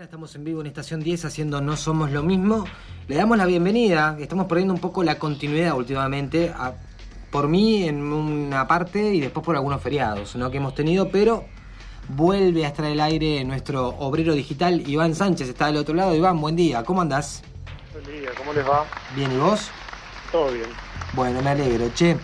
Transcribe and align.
mañana 0.00 0.04
estamos 0.12 0.34
en 0.34 0.44
vivo 0.44 0.62
en 0.62 0.66
Estación 0.66 1.00
10 1.02 1.26
haciendo 1.26 1.60
No 1.60 1.76
Somos 1.76 2.10
Lo 2.10 2.22
Mismo. 2.22 2.64
Le 3.06 3.16
damos 3.16 3.36
la 3.36 3.44
bienvenida, 3.44 4.16
estamos 4.18 4.46
perdiendo 4.46 4.72
un 4.72 4.80
poco 4.80 5.02
la 5.02 5.18
continuidad 5.18 5.76
últimamente, 5.76 6.48
a- 6.56 6.72
por 7.30 7.48
mí 7.48 7.84
en 7.86 8.00
una 8.10 8.66
parte 8.66 9.12
y 9.14 9.20
después 9.20 9.44
por 9.44 9.56
algunos 9.56 9.82
feriados 9.82 10.36
¿no? 10.36 10.50
que 10.50 10.56
hemos 10.56 10.74
tenido, 10.74 11.10
pero 11.10 11.44
vuelve 12.08 12.64
a 12.64 12.68
estar 12.68 12.86
al 12.86 12.98
aire 12.98 13.44
nuestro 13.44 13.88
obrero 13.88 14.32
digital 14.32 14.88
Iván 14.88 15.14
Sánchez, 15.14 15.50
está 15.50 15.66
del 15.66 15.76
otro 15.76 15.94
lado. 15.94 16.14
Iván, 16.14 16.40
buen 16.40 16.56
día, 16.56 16.82
¿cómo 16.82 17.02
andás? 17.02 17.42
Buen 17.92 18.06
día, 18.06 18.30
¿cómo 18.38 18.54
les 18.54 18.66
va? 18.66 18.86
Bien, 19.14 19.30
¿y 19.30 19.36
vos? 19.36 19.68
Todo 20.32 20.50
bien. 20.50 20.70
Bueno, 21.12 21.42
me 21.42 21.50
alegro. 21.50 21.90
Che, 21.94 22.16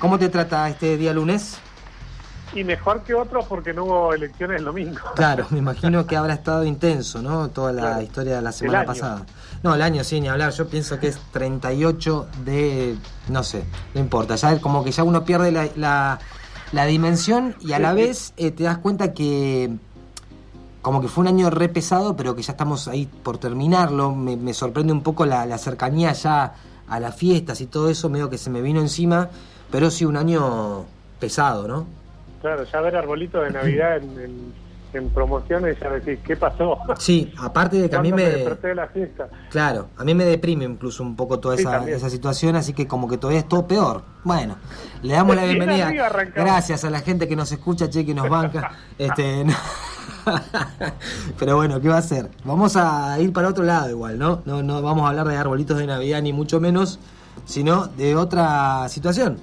¿cómo 0.00 0.18
te 0.18 0.30
trata 0.30 0.68
este 0.68 0.96
día 0.96 1.12
lunes? 1.12 1.60
Y 2.54 2.64
mejor 2.64 3.02
que 3.02 3.14
otros 3.14 3.44
porque 3.46 3.72
no 3.72 3.84
hubo 3.84 4.12
elecciones 4.14 4.58
el 4.58 4.64
domingo. 4.64 4.98
Claro, 5.14 5.46
me 5.50 5.58
imagino 5.58 6.06
que 6.06 6.16
habrá 6.16 6.34
estado 6.34 6.64
intenso, 6.64 7.22
¿no? 7.22 7.48
Toda 7.50 7.72
la 7.72 7.82
Claro. 7.82 8.02
historia 8.02 8.36
de 8.36 8.42
la 8.42 8.52
semana 8.52 8.84
pasada. 8.84 9.24
No, 9.62 9.74
el 9.74 9.82
año 9.82 10.02
sí, 10.04 10.20
ni 10.20 10.28
hablar. 10.28 10.52
Yo 10.52 10.66
pienso 10.68 10.98
que 10.98 11.08
es 11.08 11.18
38 11.32 12.26
de. 12.44 12.96
No 13.28 13.42
sé, 13.44 13.62
no 13.94 14.00
importa. 14.00 14.34
Ya 14.36 14.58
como 14.60 14.82
que 14.82 14.90
ya 14.90 15.04
uno 15.04 15.24
pierde 15.24 15.52
la, 15.52 15.68
la, 15.76 16.18
la 16.72 16.86
dimensión 16.86 17.54
y 17.60 17.72
a 17.72 17.76
Sí, 17.76 17.82
la 17.82 17.90
sí. 17.90 17.96
vez 17.96 18.32
eh, 18.36 18.50
te 18.50 18.64
das 18.64 18.78
cuenta 18.78 19.12
que. 19.12 19.70
Como 20.82 21.02
que 21.02 21.08
fue 21.08 21.20
un 21.22 21.28
año 21.28 21.50
re 21.50 21.68
pesado, 21.68 22.16
pero 22.16 22.34
que 22.34 22.42
ya 22.42 22.52
estamos 22.52 22.88
ahí 22.88 23.04
por 23.06 23.36
terminarlo. 23.38 24.14
Me, 24.14 24.36
me 24.36 24.54
sorprende 24.54 24.92
un 24.94 25.02
poco 25.02 25.26
la, 25.26 25.44
la 25.44 25.58
cercanía 25.58 26.12
ya 26.14 26.54
a 26.88 26.98
las 27.00 27.14
fiestas 27.14 27.60
y 27.60 27.66
todo 27.66 27.90
eso, 27.90 28.08
medio 28.08 28.30
que 28.30 28.38
se 28.38 28.48
me 28.48 28.62
vino 28.62 28.80
encima. 28.80 29.28
Pero 29.70 29.90
sí, 29.90 30.06
un 30.06 30.16
año 30.16 30.86
pesado, 31.20 31.68
¿no? 31.68 31.86
Claro, 32.40 32.64
ya 32.64 32.80
ver 32.80 32.96
arbolitos 32.96 33.44
de 33.44 33.50
Navidad 33.50 33.96
en, 33.98 34.18
en, 34.20 34.54
en 34.92 35.08
promociones 35.10 35.78
ya 35.78 35.90
decís, 35.90 36.18
¿qué 36.26 36.36
pasó? 36.36 36.78
Sí, 36.98 37.32
aparte 37.38 37.76
de 37.80 37.90
que 37.90 37.96
a 37.96 38.00
mí 38.02 38.10
¿Cuándo 38.10 38.30
me. 38.30 38.68
de 38.68 38.74
la 38.74 38.86
fiesta? 38.88 39.28
Claro, 39.50 39.88
a 39.96 40.04
mí 40.04 40.14
me 40.14 40.24
deprime 40.24 40.64
incluso 40.64 41.02
un 41.02 41.16
poco 41.16 41.38
toda 41.38 41.56
Sí, 41.56 41.62
esa, 41.62 41.72
también. 41.72 41.96
esa 41.98 42.08
situación, 42.10 42.56
así 42.56 42.72
que 42.72 42.86
como 42.86 43.08
que 43.08 43.18
todavía 43.18 43.40
es 43.40 43.48
todo 43.48 43.66
peor. 43.66 44.02
Bueno, 44.24 44.56
le 45.02 45.12
damos 45.14 45.36
la 45.36 45.44
Bien 45.44 45.58
bienvenida. 45.58 45.92
Gracias 46.34 46.84
a 46.84 46.90
la 46.90 47.00
gente 47.00 47.28
que 47.28 47.36
nos 47.36 47.52
escucha, 47.52 47.88
che, 47.90 48.04
que 48.06 48.14
nos 48.14 48.28
banca. 48.28 48.70
Este, 48.98 49.44
no. 49.44 49.54
Pero 51.38 51.56
bueno, 51.56 51.80
¿qué 51.80 51.88
va 51.88 51.96
a 51.96 51.98
hacer? 51.98 52.30
Vamos 52.44 52.76
a 52.76 53.18
ir 53.20 53.32
para 53.32 53.48
otro 53.48 53.64
lado 53.64 53.90
igual, 53.90 54.18
¿no? 54.18 54.42
No, 54.44 54.62
no 54.62 54.82
vamos 54.82 55.04
a 55.04 55.08
hablar 55.08 55.26
de 55.28 55.36
arbolitos 55.36 55.78
de 55.78 55.86
Navidad 55.86 56.20
ni 56.22 56.32
mucho 56.32 56.60
menos, 56.60 56.98
sino 57.44 57.86
de 57.86 58.16
otra 58.16 58.88
situación. 58.88 59.38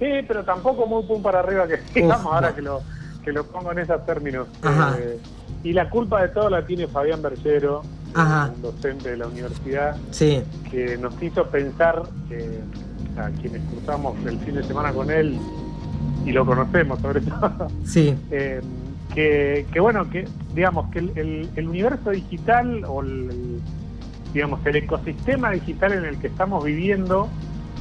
Sí, 0.00 0.06
pero 0.26 0.42
tampoco 0.44 0.86
muy 0.86 1.04
pum 1.04 1.22
para 1.22 1.38
arriba 1.40 1.68
que 1.68 1.78
digamos 1.94 2.24
Uf, 2.24 2.32
ahora 2.32 2.48
no. 2.50 2.54
que 2.56 2.62
lo, 2.62 2.80
que 3.24 3.32
lo 3.32 3.44
pongo 3.44 3.70
en 3.72 3.78
esos 3.80 4.04
términos. 4.06 4.48
Ajá. 4.62 4.96
Eh, 4.98 5.18
y 5.62 5.72
la 5.74 5.88
culpa 5.90 6.22
de 6.22 6.28
todo 6.28 6.48
la 6.50 6.64
tiene 6.66 6.88
Fabián 6.88 7.20
Bergero, 7.22 7.82
Ajá. 8.14 8.50
un 8.56 8.62
docente 8.62 9.10
de 9.10 9.18
la 9.18 9.26
universidad, 9.28 9.94
Sí, 10.10 10.42
que 10.70 10.96
nos 10.96 11.22
hizo 11.22 11.44
pensar, 11.48 12.02
eh, 12.30 12.60
a 13.18 13.28
quienes 13.40 13.60
cruzamos 13.70 14.16
el 14.26 14.38
fin 14.40 14.54
de 14.54 14.62
semana 14.64 14.90
con 14.92 15.10
él, 15.10 15.38
y 16.24 16.32
lo 16.32 16.46
conocemos 16.46 16.98
sobre 17.00 17.20
todo, 17.20 17.68
sí, 17.84 18.16
eh, 18.30 18.62
que, 19.14 19.66
que 19.72 19.80
bueno, 19.80 20.08
que 20.08 20.26
digamos 20.54 20.90
que 20.90 21.00
el, 21.00 21.12
el- 21.18 21.50
el 21.56 21.68
universo 21.68 22.10
digital 22.10 22.84
o 22.86 23.02
el- 23.02 23.60
digamos 24.32 24.64
el 24.64 24.76
ecosistema 24.76 25.50
digital 25.50 25.92
en 25.92 26.04
el 26.06 26.16
que 26.18 26.28
estamos 26.28 26.64
viviendo, 26.64 27.28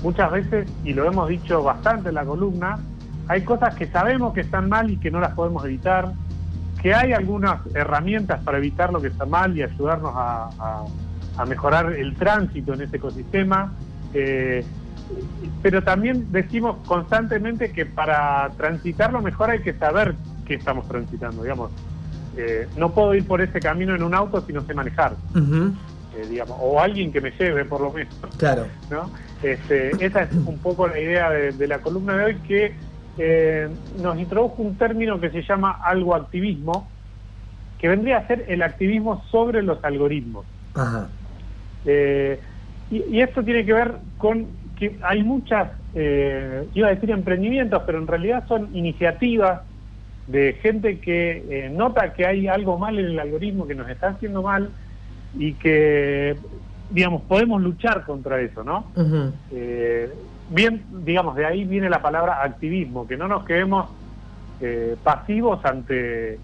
muchas 0.04 0.32
veces, 0.32 0.68
y 0.84 0.94
lo 0.94 1.06
hemos 1.06 1.30
dicho 1.30 1.64
bastante 1.64 2.10
en 2.10 2.16
la 2.16 2.26
columna, 2.26 2.80
hay 3.28 3.44
cosas 3.44 3.76
que 3.76 3.88
sabemos 3.88 4.34
que 4.34 4.42
están 4.42 4.70
mal 4.70 4.90
y 4.90 4.98
que 4.98 5.12
no 5.12 5.20
las 5.20 5.34
podemos 5.34 5.64
evitar, 5.66 6.14
que 6.82 6.94
hay 6.94 7.14
algunas 7.14 7.60
herramientas 7.76 8.42
para 8.44 8.58
evitar 8.58 8.92
lo 8.92 9.02
que 9.02 9.08
está 9.08 9.26
mal 9.26 9.56
y 9.56 9.64
ayudarnos 9.64 10.14
a, 10.16 10.86
mejorar 11.48 11.94
el 11.94 12.16
tránsito 12.16 12.74
en 12.74 12.82
ese 12.82 12.98
ecosistema. 12.98 13.72
eh, 14.14 14.66
pero 15.62 15.84
también 15.84 16.32
decimos 16.32 16.78
constantemente 16.86 17.72
que 17.72 17.86
para 17.86 18.50
transitarlo 18.58 19.22
mejor 19.22 19.50
hay 19.50 19.60
que 19.60 19.74
saber 19.74 20.16
qué 20.46 20.56
estamos 20.56 20.88
transitando, 20.88 21.44
digamos. 21.44 21.72
Eh, 22.38 22.68
no 22.78 22.92
puedo 22.92 23.14
ir 23.16 23.26
por 23.26 23.42
ese 23.42 23.60
camino 23.60 23.96
en 23.96 24.04
un 24.04 24.14
auto 24.14 24.42
si 24.46 24.54
no 24.54 24.62
sé 24.62 24.74
manejar, 24.74 25.14
eh, 26.20 26.28
digamos, 26.30 26.58
o 26.60 26.80
alguien 26.80 27.12
que 27.12 27.22
me 27.22 27.32
lleve 27.32 27.66
por 27.66 27.82
lo 27.82 27.92
menos, 27.92 28.14
claro. 28.38 28.68
¿no? 28.90 29.10
Este, 29.42 29.92
esa 30.04 30.24
es 30.24 30.34
un 30.34 30.58
poco 30.60 30.88
la 30.88 31.00
idea 31.00 31.30
de, 31.30 31.52
de 31.52 31.68
la 31.68 31.80
columna 31.80 32.18
de 32.18 32.26
hoy 32.26 32.36
que 32.48 32.74
eh, 33.18 33.70
nos 34.02 34.18
introdujo 34.18 34.62
un 34.62 34.76
término 34.76 35.20
que 35.20 35.30
se 35.30 35.42
llama 35.44 35.80
algo 35.84 36.16
activismo, 36.16 36.90
que 37.80 37.88
vendría 37.88 38.18
a 38.18 38.28
ser 38.28 38.46
el 38.50 38.62
activismo 38.62 39.24
sobre 39.32 39.64
los 39.64 39.84
algoritmos. 39.84 40.46
Ajá, 40.76 41.08
Eh, 41.86 42.40
y, 42.92 43.18
y 43.18 43.22
esto 43.22 43.44
tiene 43.44 43.66
que 43.66 43.74
ver 43.74 43.94
con 44.18 44.48
que 44.78 44.98
hay 45.04 45.24
muchas, 45.24 45.70
iba 45.94 46.88
a 46.88 46.92
decir 46.92 47.12
emprendimientos, 47.12 47.84
pero 47.86 47.98
en 47.98 48.08
realidad 48.08 48.46
son 48.48 48.70
iniciativas 48.74 49.62
de 50.28 50.54
gente 50.62 51.00
que 51.00 51.70
nota 51.74 52.14
que 52.14 52.26
hay 52.26 52.48
algo 52.48 52.78
mal 52.78 52.98
en 52.98 53.06
el 53.06 53.20
algoritmo, 53.20 53.68
que 53.68 53.76
nos 53.76 53.90
está 53.90 54.10
haciendo 54.10 54.42
mal 54.42 54.70
y 55.38 55.54
que, 55.54 56.36
digamos, 56.90 57.22
podemos 57.24 57.62
luchar 57.62 58.06
contra 58.06 58.40
eso, 58.42 58.64
¿no? 58.64 58.86
Eh, 59.52 60.12
bien, 60.50 60.84
digamos, 61.06 61.36
de 61.36 61.46
ahí 61.46 61.64
viene 61.66 61.90
la 61.90 62.02
palabra 62.02 62.44
activismo, 62.44 63.08
que 63.08 63.18
no 63.18 63.28
nos 63.28 63.46
quedemos 63.46 63.90
eh, 64.62 64.96
pasivos 65.04 65.64
ante, 65.64 66.40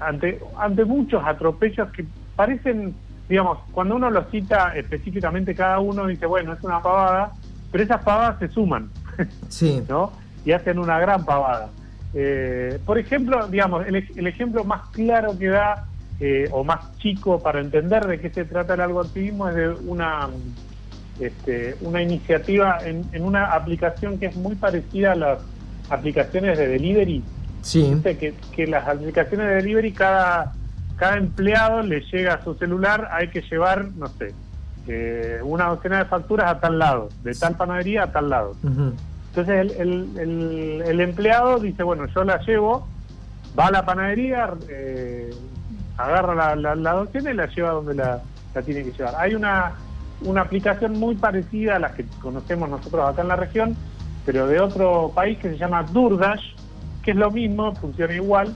ante, 0.00 0.40
ante 0.58 0.84
muchos 0.84 1.22
atropellos 1.24 1.90
que 1.90 2.04
parecen, 2.36 2.94
digamos, 3.28 3.58
cuando 3.72 3.96
uno 3.96 4.10
los 4.10 4.28
cita 4.30 4.76
específicamente 4.76 5.54
cada 5.54 5.78
uno 5.80 6.06
dice, 6.06 6.26
bueno, 6.26 6.52
es 6.52 6.62
una 6.62 6.80
pavada, 6.80 7.32
pero 7.72 7.84
esas 7.84 8.02
pavadas 8.02 8.38
se 8.38 8.48
suman, 8.48 8.90
sí, 9.48 9.82
¿no? 9.88 10.12
Y 10.44 10.52
hacen 10.52 10.78
una 10.78 10.98
gran 10.98 11.24
pavada. 11.24 11.70
Eh, 12.12 12.78
por 12.84 12.98
ejemplo, 12.98 13.48
digamos, 13.48 13.86
el, 13.86 13.96
el 13.96 14.26
ejemplo 14.26 14.62
más 14.62 14.88
claro 14.90 15.36
que 15.36 15.48
da, 15.48 15.86
eh, 16.20 16.48
o 16.52 16.62
más 16.64 16.96
chico 16.98 17.42
para 17.42 17.60
entender 17.60 18.06
de 18.06 18.20
qué 18.20 18.30
se 18.30 18.44
trata 18.44 18.74
el 18.74 18.80
algoritmo 18.80 19.48
es 19.48 19.54
de 19.56 19.68
una, 19.86 20.28
este, 21.20 21.76
una 21.80 22.02
iniciativa 22.02 22.78
en, 22.84 23.04
en 23.12 23.22
una 23.24 23.52
aplicación 23.52 24.18
que 24.18 24.26
es 24.26 24.36
muy 24.36 24.54
parecida 24.54 25.12
a 25.12 25.16
las 25.16 25.38
aplicaciones 25.90 26.58
de 26.58 26.68
delivery. 26.68 27.22
sí, 27.62 28.16
que, 28.18 28.34
que 28.54 28.66
las 28.66 28.86
aplicaciones 28.86 29.46
de 29.48 29.54
delivery, 29.56 29.92
cada, 29.92 30.52
cada 30.96 31.16
empleado 31.16 31.82
le 31.82 32.00
llega 32.12 32.34
a 32.34 32.44
su 32.44 32.54
celular, 32.54 33.08
hay 33.12 33.28
que 33.28 33.42
llevar, 33.42 33.86
no 33.96 34.06
sé, 34.08 34.32
eh, 34.86 35.40
una 35.42 35.66
docena 35.68 35.98
de 35.98 36.04
facturas 36.04 36.50
a 36.50 36.60
tal 36.60 36.78
lado, 36.78 37.08
de 37.22 37.34
tal 37.34 37.56
panadería 37.56 38.04
a 38.04 38.12
tal 38.12 38.28
lado. 38.30 38.54
Entonces 39.30 39.54
el, 39.60 39.70
el- 39.80 40.18
el- 40.18 40.82
el 40.86 41.00
empleado 41.00 41.58
dice, 41.58 41.82
bueno, 41.82 42.06
yo 42.14 42.22
la 42.22 42.38
llevo, 42.44 42.86
va 43.58 43.66
a 43.66 43.70
la 43.70 43.84
panadería, 43.84 44.50
eh, 44.68 45.30
agarra 45.96 46.34
la, 46.34 46.56
la, 46.56 46.74
la 46.74 46.92
docena 46.92 47.30
y 47.30 47.34
la 47.34 47.46
lleva 47.46 47.70
donde 47.70 47.94
la, 47.94 48.20
la 48.54 48.62
tiene 48.62 48.82
que 48.84 48.92
llevar. 48.92 49.14
Hay 49.18 49.34
una, 49.34 49.72
una 50.22 50.42
aplicación 50.42 50.98
muy 50.98 51.14
parecida 51.14 51.76
a 51.76 51.78
las 51.78 51.92
que 51.92 52.04
conocemos 52.20 52.68
nosotros 52.68 53.08
acá 53.08 53.22
en 53.22 53.28
la 53.28 53.36
región, 53.36 53.76
pero 54.26 54.46
de 54.46 54.60
otro 54.60 55.12
país 55.14 55.38
que 55.38 55.50
se 55.50 55.56
llama 55.58 55.82
Durdash, 55.82 56.54
que 57.02 57.10
es 57.12 57.16
lo 57.16 57.30
mismo, 57.30 57.74
funciona 57.76 58.14
igual, 58.14 58.54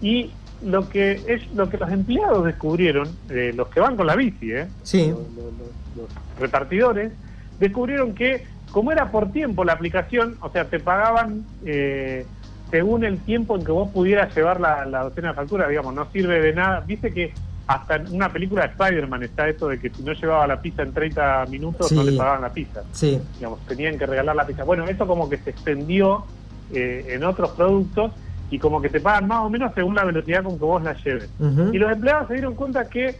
y 0.00 0.30
lo 0.62 0.88
que 0.88 1.22
es 1.26 1.50
lo 1.54 1.68
que 1.70 1.78
los 1.78 1.90
empleados 1.90 2.44
descubrieron, 2.44 3.08
eh, 3.30 3.52
los 3.54 3.68
que 3.68 3.80
van 3.80 3.96
con 3.96 4.06
la 4.06 4.16
bici, 4.16 4.52
¿eh? 4.52 4.66
sí, 4.82 5.08
los, 5.08 5.18
los- 5.18 5.52
los 5.96 6.08
repartidores, 6.38 7.12
descubrieron 7.58 8.14
que 8.14 8.46
como 8.70 8.92
era 8.92 9.10
por 9.10 9.32
tiempo 9.32 9.64
la 9.64 9.72
aplicación, 9.72 10.36
o 10.40 10.50
sea, 10.50 10.66
te 10.66 10.78
pagaban 10.78 11.44
eh, 11.64 12.26
según 12.70 13.04
el 13.04 13.18
tiempo 13.20 13.56
en 13.56 13.64
que 13.64 13.72
vos 13.72 13.88
pudieras 13.90 14.34
llevar 14.34 14.60
la, 14.60 14.84
la 14.84 15.04
docena 15.04 15.28
de 15.28 15.34
facturas, 15.34 15.68
digamos, 15.68 15.94
no 15.94 16.10
sirve 16.10 16.40
de 16.40 16.52
nada. 16.52 16.80
Viste 16.80 17.12
que 17.12 17.32
hasta 17.68 17.96
en 17.96 18.14
una 18.14 18.32
película 18.32 18.62
de 18.62 18.68
Spider-Man 18.68 19.22
está 19.22 19.48
esto 19.48 19.68
de 19.68 19.78
que 19.78 19.90
si 19.90 20.02
no 20.02 20.12
llevaba 20.12 20.46
la 20.46 20.60
pizza 20.60 20.82
en 20.82 20.92
30 20.92 21.46
minutos 21.50 21.92
no 21.92 22.02
le 22.02 22.16
pagaban 22.16 22.40
la 22.40 22.50
pizza. 22.50 22.82
sí, 22.92 23.20
Digamos, 23.36 23.60
tenían 23.66 23.98
que 23.98 24.06
regalar 24.06 24.34
la 24.34 24.46
pizza. 24.46 24.64
Bueno, 24.64 24.86
eso 24.86 25.06
como 25.06 25.28
que 25.28 25.36
se 25.36 25.50
extendió 25.50 26.24
eh, 26.72 27.04
en 27.10 27.24
otros 27.24 27.50
productos 27.50 28.12
y 28.50 28.58
como 28.58 28.80
que 28.80 28.88
te 28.88 29.00
pagan 29.00 29.28
más 29.28 29.44
o 29.44 29.50
menos 29.50 29.72
según 29.74 29.94
la 29.94 30.04
velocidad 30.04 30.42
con 30.42 30.58
que 30.58 30.64
vos 30.64 30.82
la 30.82 30.94
lleves. 30.94 31.28
Y 31.72 31.76
los 31.76 31.92
empleados 31.92 32.28
se 32.28 32.34
dieron 32.34 32.54
cuenta 32.54 32.88
que, 32.88 33.16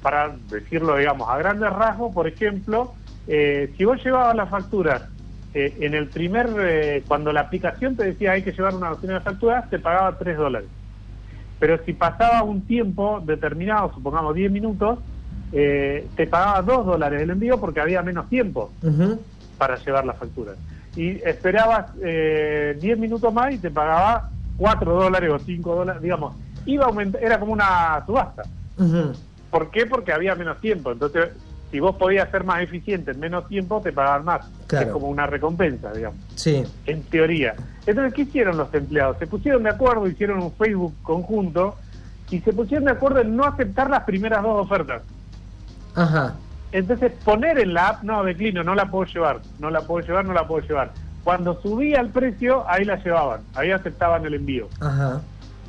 para 0.00 0.34
decirlo, 0.50 0.96
digamos, 0.96 1.28
a 1.28 1.36
grandes 1.36 1.70
rasgos, 1.70 2.14
por 2.14 2.26
ejemplo, 2.26 2.94
eh, 3.28 3.74
si 3.76 3.84
vos 3.84 4.02
llevabas 4.02 4.34
las 4.34 4.48
facturas 4.48 5.02
eh, 5.54 5.76
en 5.80 5.94
el 5.94 6.08
primer, 6.08 6.48
eh, 6.60 7.02
cuando 7.06 7.32
la 7.32 7.40
aplicación 7.40 7.96
te 7.96 8.04
decía 8.04 8.32
hay 8.32 8.42
que 8.42 8.52
llevar 8.52 8.74
una 8.74 8.90
docena 8.90 9.14
de 9.14 9.20
facturas, 9.20 9.68
te 9.68 9.78
pagaba 9.78 10.16
3 10.18 10.36
dólares. 10.36 10.68
Pero 11.58 11.78
si 11.84 11.92
pasaba 11.92 12.42
un 12.42 12.62
tiempo 12.62 13.22
determinado, 13.24 13.92
supongamos 13.94 14.34
10 14.34 14.50
minutos, 14.50 14.98
eh, 15.52 16.08
te 16.16 16.26
pagaba 16.26 16.62
2 16.62 16.86
dólares 16.86 17.22
el 17.22 17.30
envío 17.30 17.60
porque 17.60 17.80
había 17.80 18.02
menos 18.02 18.28
tiempo 18.28 18.72
para 19.58 19.76
llevar 19.76 20.04
las 20.06 20.16
facturas. 20.16 20.56
Y 20.96 21.22
esperabas 21.22 21.92
eh, 22.02 22.76
10 22.80 22.98
minutos 22.98 23.32
más 23.32 23.54
y 23.54 23.58
te 23.58 23.70
pagaba 23.70 24.30
4 24.56 24.92
dólares 24.92 25.30
o 25.30 25.38
5 25.38 25.74
dólares, 25.74 26.02
digamos, 26.02 26.34
iba 26.66 26.84
a 26.84 26.88
aumentar, 26.88 27.22
era 27.22 27.38
como 27.38 27.52
una 27.52 28.02
subasta. 28.06 28.42
¿Por 29.50 29.70
qué? 29.70 29.86
Porque 29.86 30.12
había 30.12 30.34
menos 30.34 30.58
tiempo. 30.60 30.92
Entonces, 30.92 31.30
si 31.72 31.80
vos 31.80 31.96
podías 31.96 32.30
ser 32.30 32.44
más 32.44 32.60
eficiente 32.60 33.12
en 33.12 33.18
menos 33.18 33.48
tiempo, 33.48 33.80
te 33.80 33.92
pagaban 33.92 34.26
más. 34.26 34.46
Es 34.70 34.86
como 34.88 35.08
una 35.08 35.26
recompensa, 35.26 35.90
digamos. 35.90 36.20
Sí. 36.34 36.62
En 36.84 37.02
teoría. 37.04 37.54
Entonces, 37.86 38.12
¿qué 38.12 38.22
hicieron 38.22 38.58
los 38.58 38.72
empleados? 38.74 39.16
Se 39.18 39.26
pusieron 39.26 39.62
de 39.62 39.70
acuerdo, 39.70 40.06
hicieron 40.06 40.42
un 40.42 40.52
Facebook 40.52 40.94
conjunto 41.02 41.76
y 42.30 42.40
se 42.40 42.52
pusieron 42.52 42.84
de 42.84 42.90
acuerdo 42.90 43.20
en 43.20 43.34
no 43.34 43.44
aceptar 43.44 43.88
las 43.88 44.04
primeras 44.04 44.42
dos 44.42 44.66
ofertas. 44.66 45.00
Ajá. 45.94 46.34
Entonces, 46.72 47.10
poner 47.24 47.58
en 47.58 47.72
la 47.72 47.88
app, 47.88 48.02
no, 48.02 48.22
declino, 48.22 48.62
no 48.62 48.74
la 48.74 48.90
puedo 48.90 49.10
llevar, 49.10 49.40
no 49.58 49.70
la 49.70 49.80
puedo 49.80 50.06
llevar, 50.06 50.26
no 50.26 50.34
la 50.34 50.46
puedo 50.46 50.66
llevar. 50.66 50.92
Cuando 51.24 51.58
subía 51.62 52.00
el 52.00 52.10
precio, 52.10 52.68
ahí 52.68 52.84
la 52.84 53.02
llevaban, 53.02 53.40
ahí 53.54 53.70
aceptaban 53.70 54.26
el 54.26 54.34
envío. 54.34 54.68
Ajá. 54.78 55.22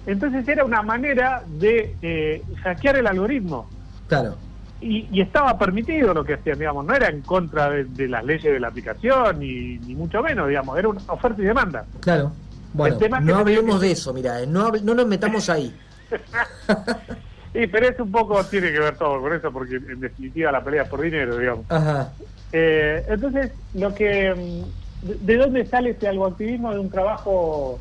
Entonces 0.05 0.45
era 0.49 0.65
una 0.65 0.81
manera 0.81 1.43
de 1.47 1.95
eh, 2.01 2.43
hackear 2.61 2.97
el 2.97 3.07
algoritmo. 3.07 3.69
Claro. 4.07 4.35
Y, 4.83 5.21
estaba 5.21 5.57
permitido 5.57 6.13
lo 6.13 6.23
que 6.23 6.33
hacían, 6.33 6.59
digamos, 6.59 6.85
no 6.85 6.93
era 6.93 7.07
en 7.07 7.21
contra 7.21 7.69
de, 7.69 8.07
las 8.07 8.23
leyes 8.23 8.53
de 8.53 8.59
la 8.59 8.67
aplicación, 8.67 9.39
ni, 9.39 9.77
mucho 9.95 10.21
menos, 10.21 10.47
digamos, 10.47 10.77
era 10.77 10.89
una 10.89 11.01
oferta 11.07 11.41
y 11.41 11.45
demanda. 11.45 11.85
Claro. 12.01 12.31
Bueno, 12.73 12.97
no 13.21 13.37
hablemos 13.37 13.79
de 13.81 13.91
eso, 13.91 14.13
mira, 14.13 14.41
eh, 14.41 14.47
no, 14.47 14.71
no 14.71 14.95
nos 14.95 15.07
metamos 15.07 15.49
ahí. 15.49 15.75
sí, 17.53 17.67
pero 17.67 17.87
eso 17.87 18.03
un 18.03 18.11
poco 18.11 18.43
tiene 18.45 18.71
que 18.71 18.79
ver 18.79 18.97
todo 18.97 19.21
con 19.21 19.31
eso, 19.31 19.51
porque 19.51 19.75
en 19.75 19.99
definitiva 19.99 20.51
la 20.51 20.63
pelea 20.63 20.83
es 20.83 20.89
por 20.89 21.01
dinero, 21.01 21.37
digamos. 21.37 21.65
Ajá. 21.69 22.11
Eh, 22.51 23.03
entonces, 23.07 23.51
lo 23.73 23.93
que 23.93 24.33
mm, 24.33 25.25
¿de, 25.25 25.37
dónde 25.37 25.65
sale 25.65 25.89
este 25.91 26.07
activismo 26.07 26.71
De 26.71 26.79
un 26.79 26.89
trabajo 26.89 27.79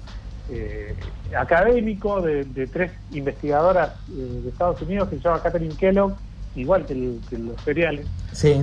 eh, 0.50 0.94
académico 1.36 2.20
de, 2.20 2.44
tres 2.66 2.92
investigadoras 3.12 3.90
eh, 4.10 4.40
de 4.42 4.48
Estados 4.48 4.80
Unidos 4.82 5.08
que 5.08 5.16
se 5.16 5.22
llama 5.22 5.42
Catherine 5.42 5.76
Kellogg, 5.76 6.14
igual 6.54 6.86
que, 6.86 6.94
los 6.94 7.60
seriales, 7.64 8.06
sí. 8.32 8.54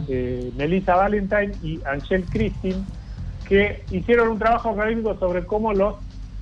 Melissa 0.58 0.96
Valentine 0.96 1.52
y 1.64 1.80
Angel 1.86 2.24
Christine, 2.26 2.84
que 3.48 3.84
hicieron 3.92 4.30
un 4.30 4.40
trabajo 4.40 4.70
académico 4.70 5.18
sobre 5.18 5.46
cómo 5.46 5.74
los 5.74 5.96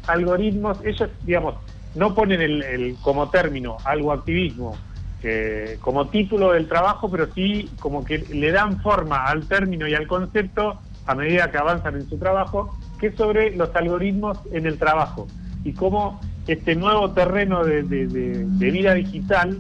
algoritmos, 0.08 0.80
ellos, 0.84 1.10
digamos, 1.24 1.56
no 1.96 2.14
ponen 2.14 2.42
el, 2.42 2.96
como 3.02 3.30
término 3.30 3.78
algo 3.84 4.12
activismo 4.12 4.76
eh, 5.24 5.78
como 5.82 6.08
título 6.08 6.52
del 6.52 6.68
trabajo, 6.68 7.10
pero 7.10 7.28
sí 7.34 7.70
como 7.80 8.06
que 8.06 8.20
le 8.20 8.52
dan 8.52 8.80
forma 8.82 9.26
al 9.26 9.48
término 9.48 9.88
y 9.88 9.96
al 9.96 10.08
concepto 10.08 10.80
a 11.08 11.16
medida 11.16 11.50
que 11.50 11.58
avanzan 11.58 11.96
en 11.96 12.08
su 12.08 12.18
trabajo, 12.18 12.78
que 13.00 13.08
es 13.08 13.16
sobre 13.16 13.56
los 13.56 13.76
algoritmos 13.76 14.38
en 14.52 14.68
el 14.68 14.78
trabajo 14.78 15.28
y 15.64 15.74
cómo 15.74 16.22
este 16.46 16.76
nuevo 16.76 17.12
terreno 17.12 17.64
de, 17.64 17.82
vida 17.82 18.94
digital 18.94 19.58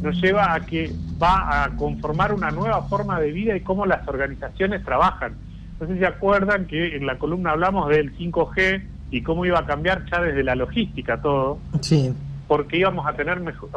nos 0.00 0.20
lleva 0.22 0.54
a 0.54 0.60
que 0.64 0.92
va 1.22 1.64
a 1.64 1.76
conformar 1.76 2.32
una 2.32 2.50
nueva 2.50 2.82
forma 2.82 3.20
de 3.20 3.32
vida 3.32 3.56
y 3.56 3.60
cómo 3.60 3.86
las 3.86 4.06
organizaciones 4.08 4.84
trabajan. 4.84 5.34
No 5.80 5.86
sé 5.86 5.94
si 5.94 6.00
se 6.00 6.06
acuerdan 6.06 6.66
que 6.66 6.96
en 6.96 7.06
la 7.06 7.18
columna 7.18 7.52
hablamos 7.52 7.88
del 7.88 8.16
5G, 8.16 8.82
y 9.10 9.22
cómo 9.22 9.44
iba 9.44 9.58
a 9.58 9.66
cambiar 9.66 10.04
ya 10.10 10.20
desde 10.20 10.42
la 10.42 10.54
logística 10.54 11.20
todo. 11.20 11.58
Sí. 11.80 12.14
Porque 12.46 12.78
íbamos 12.78 13.06
a 13.06 13.12
tener 13.12 13.40
mejor, 13.40 13.70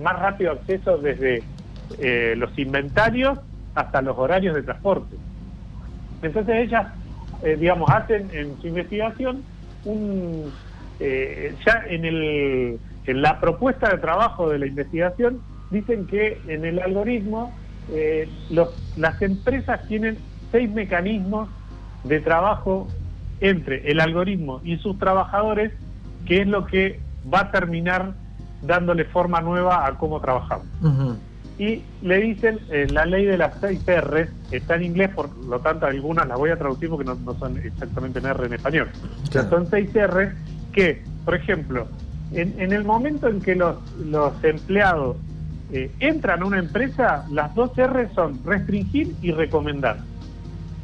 más 0.00 0.18
rápido 0.18 0.52
acceso 0.52 0.98
desde 0.98 1.42
eh, 1.98 2.34
los 2.36 2.58
inventarios 2.58 3.38
hasta 3.74 4.02
los 4.02 4.16
horarios 4.16 4.54
de 4.54 4.62
transporte. 4.62 5.16
Entonces 6.22 6.66
ellas, 6.66 6.92
eh, 7.42 7.56
digamos, 7.58 7.88
hacen 7.90 8.28
en 8.32 8.60
su 8.60 8.68
investigación 8.68 9.42
un 9.84 10.50
eh, 11.00 11.54
ya 11.64 11.84
en 11.88 12.04
el 12.04 12.80
en 13.06 13.22
la 13.22 13.40
propuesta 13.40 13.88
de 13.88 13.98
trabajo 13.98 14.50
de 14.50 14.58
la 14.58 14.66
investigación 14.66 15.40
dicen 15.70 16.06
que 16.06 16.40
en 16.48 16.64
el 16.64 16.78
algoritmo 16.80 17.52
los, 18.50 18.68
las 18.96 19.22
empresas 19.22 19.86
tienen 19.88 20.18
seis 20.52 20.70
mecanismos 20.70 21.48
de 22.04 22.20
trabajo 22.20 22.88
entre 23.40 23.90
el 23.90 24.00
algoritmo 24.00 24.60
y 24.64 24.76
sus 24.78 24.98
trabajadores, 24.98 25.72
que 26.26 26.42
es 26.42 26.46
lo 26.46 26.66
que 26.66 27.00
va 27.32 27.40
a 27.40 27.50
terminar 27.50 28.14
dándole 28.62 29.04
forma 29.04 29.40
nueva 29.40 29.86
a 29.86 29.94
cómo 29.94 30.20
trabajamos. 30.20 30.66
Y 31.58 31.82
le 32.02 32.20
dicen, 32.20 32.60
eh, 32.70 32.86
la 32.90 33.04
ley 33.04 33.24
de 33.24 33.36
las 33.36 33.58
seis 33.60 33.86
R 33.86 34.28
está 34.52 34.76
en 34.76 34.84
inglés, 34.84 35.10
por 35.12 35.36
lo 35.44 35.58
tanto 35.58 35.86
algunas 35.86 36.26
las 36.28 36.38
voy 36.38 36.50
a 36.50 36.56
traducir 36.56 36.88
porque 36.88 37.04
no, 37.04 37.34
son 37.34 37.56
exactamente 37.58 38.20
en 38.20 38.26
R 38.26 38.46
en 38.46 38.52
español. 38.52 38.88
son 39.50 39.66
seis 39.68 39.94
R 39.94 40.32
que, 40.72 41.02
por 41.24 41.34
ejemplo, 41.34 41.88
en, 42.32 42.72
el 42.72 42.84
momento 42.84 43.26
en 43.26 43.40
que 43.40 43.56
los, 43.56 43.76
los 43.98 44.32
empleados 44.44 45.16
eh, 45.72 45.90
entran 46.00 46.42
a 46.42 46.46
una 46.46 46.58
empresa, 46.58 47.26
las 47.30 47.54
dos 47.54 47.76
R 47.76 48.08
son 48.14 48.40
restringir 48.44 49.14
y 49.22 49.32
recomendar. 49.32 49.98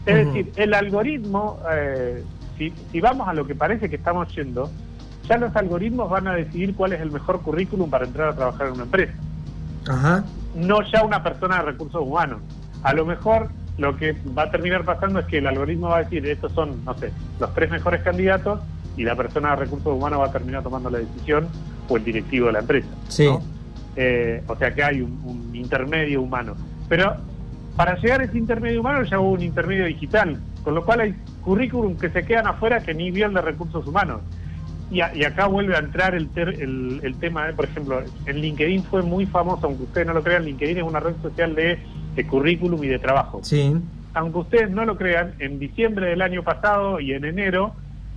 Es 0.07 0.27
decir, 0.27 0.53
el 0.57 0.75
algoritmo 0.75 1.59
eh, 1.73 2.23
si, 2.57 3.01
vamos 3.01 3.29
a 3.29 3.35
lo 3.35 3.47
que 3.47 3.55
parece 3.55 3.89
que 3.89 3.97
estamos 3.97 4.35
yendo, 4.35 4.71
ya 5.29 5.39
los 5.39 5.55
algoritmos 5.57 6.11
van 6.11 6.29
a 6.29 6.35
decidir 6.35 6.75
cuál 6.75 6.93
es 6.93 7.01
el 7.01 7.11
mejor 7.11 7.41
currículum 7.43 7.91
para 7.91 8.07
entrar 8.07 8.31
a 8.31 8.37
trabajar 8.37 8.69
en 8.69 8.73
una 8.75 8.83
empresa. 8.85 9.15
Ajá. 9.89 10.25
No 10.55 10.83
ya 10.83 11.05
una 11.05 11.23
persona 11.23 11.59
de 11.59 11.63
recursos 11.63 12.01
humanos. 12.01 12.41
A 12.83 12.93
lo 12.93 13.07
mejor 13.07 13.49
lo 13.79 13.97
que 13.97 14.15
va 14.37 14.45
a 14.45 14.51
terminar 14.51 14.85
pasando 14.85 15.21
es 15.21 15.27
que 15.27 15.39
el 15.39 15.47
algoritmo 15.47 15.89
va 15.89 15.99
a 15.99 16.03
decir, 16.05 16.27
estos 16.27 16.53
son, 16.53 16.85
no 16.85 16.95
sé, 16.95 17.11
los 17.41 17.53
tres 17.55 17.71
mejores 17.71 18.03
candidatos 18.03 18.61
y 18.97 19.03
la 19.03 19.17
persona 19.17 19.51
de 19.51 19.57
recursos 19.57 19.93
humanos 19.93 20.21
va 20.21 20.27
a 20.27 20.33
terminar 20.33 20.63
tomando 20.63 20.91
la 20.91 20.99
decisión 20.99 21.49
o 21.89 21.97
el 21.97 22.05
directivo 22.05 22.47
de 22.47 22.53
la 22.53 22.59
empresa. 22.61 22.89
Sí. 23.09 23.29
Eh, 23.97 24.43
o 24.47 24.57
sea 24.57 24.75
que 24.75 24.83
hay 24.83 25.01
un, 25.01 25.21
un 25.25 25.55
intermedio 25.55 26.23
humano. 26.23 26.57
Pero 26.89 27.17
para 27.77 27.97
llegar 27.97 28.21
a 28.21 28.25
ese 28.25 28.39
intermedio 28.39 28.81
humano 28.81 29.03
ya 29.05 29.19
hubo 29.19 29.33
un 29.33 29.43
intermedio 29.43 29.87
digital, 29.87 30.39
con 30.63 30.75
lo 30.75 30.85
cual 30.85 31.01
hay 31.01 31.15
currículum 31.43 31.97
que 31.97 32.09
se 32.11 32.25
quedan 32.25 32.47
afuera 32.47 32.81
que 32.81 32.95
ni 32.95 33.11
vio 33.11 33.27
el 33.27 33.35
de 33.35 33.43
recursos 33.43 33.87
humanos. 33.87 34.21
Y, 34.91 35.01
acá 35.01 35.47
vuelve 35.47 35.75
a 35.75 35.81
entrar 35.81 36.15
el, 36.15 36.29
el, 37.03 37.17
tema, 37.17 37.51
por 37.57 37.65
ejemplo, 37.65 38.03
en 38.27 38.37
LinkedIn 38.37 38.85
fue 38.85 39.03
muy 39.03 39.27
famoso, 39.27 39.67
aunque 39.67 39.85
ustedes 39.85 40.07
no 40.07 40.13
lo 40.13 40.23
crean, 40.23 40.45
LinkedIn 40.45 40.77
es 40.77 40.85
una 40.85 41.01
red 41.01 41.15
social 41.21 41.55
de, 41.55 41.79
currículum 42.29 42.85
y 42.85 42.89
de 42.89 42.99
trabajo. 43.01 43.41
Sí. 43.43 43.75
Aunque 44.13 44.39
ustedes 44.39 44.71
no 44.71 44.85
lo 44.85 44.97
crean, 44.97 45.35
en 45.41 45.59
diciembre 45.59 46.11
del 46.11 46.23
año 46.23 46.45
pasado 46.45 47.01
y 47.01 47.13
en 47.13 47.25
enero, 47.25 47.75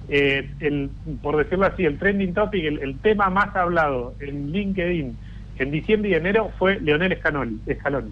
eh, 0.10 0.52
el, 0.60 0.92
por 1.24 1.38
decirlo 1.38 1.66
así, 1.66 1.84
el 1.84 1.98
trending 1.98 2.34
topic, 2.36 2.64
el, 2.64 3.00
tema 3.00 3.30
más 3.32 3.56
hablado 3.56 4.14
en 4.20 4.52
LinkedIn 4.52 5.18
en 5.64 5.72
diciembre 5.72 6.12
y 6.12 6.14
enero 6.14 6.52
fue 6.58 6.80
Leonel 6.80 7.18
Scaloni. 7.18 7.60
Scaloni. 7.80 8.12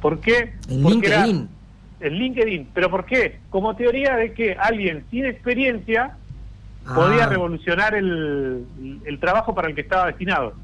¿Por 0.00 0.20
qué? 0.20 0.52
En 0.68 0.82
LinkedIn. 0.82 1.48
en 2.00 2.12
LinkedIn. 2.12 2.68
¿Pero 2.74 2.90
por 2.90 3.04
qué? 3.04 3.40
Como 3.50 3.74
teoría 3.76 4.16
de 4.16 4.32
que 4.32 4.54
alguien 4.54 5.04
sin 5.10 5.24
experiencia 5.24 6.16
podía 6.94 7.24
ah. 7.24 7.28
revolucionar 7.28 7.94
el, 7.94 8.66
trabajo 9.20 9.54
para 9.54 9.68
el 9.68 9.74
que 9.74 9.80
estaba 9.80 10.06
destinado. 10.06 10.54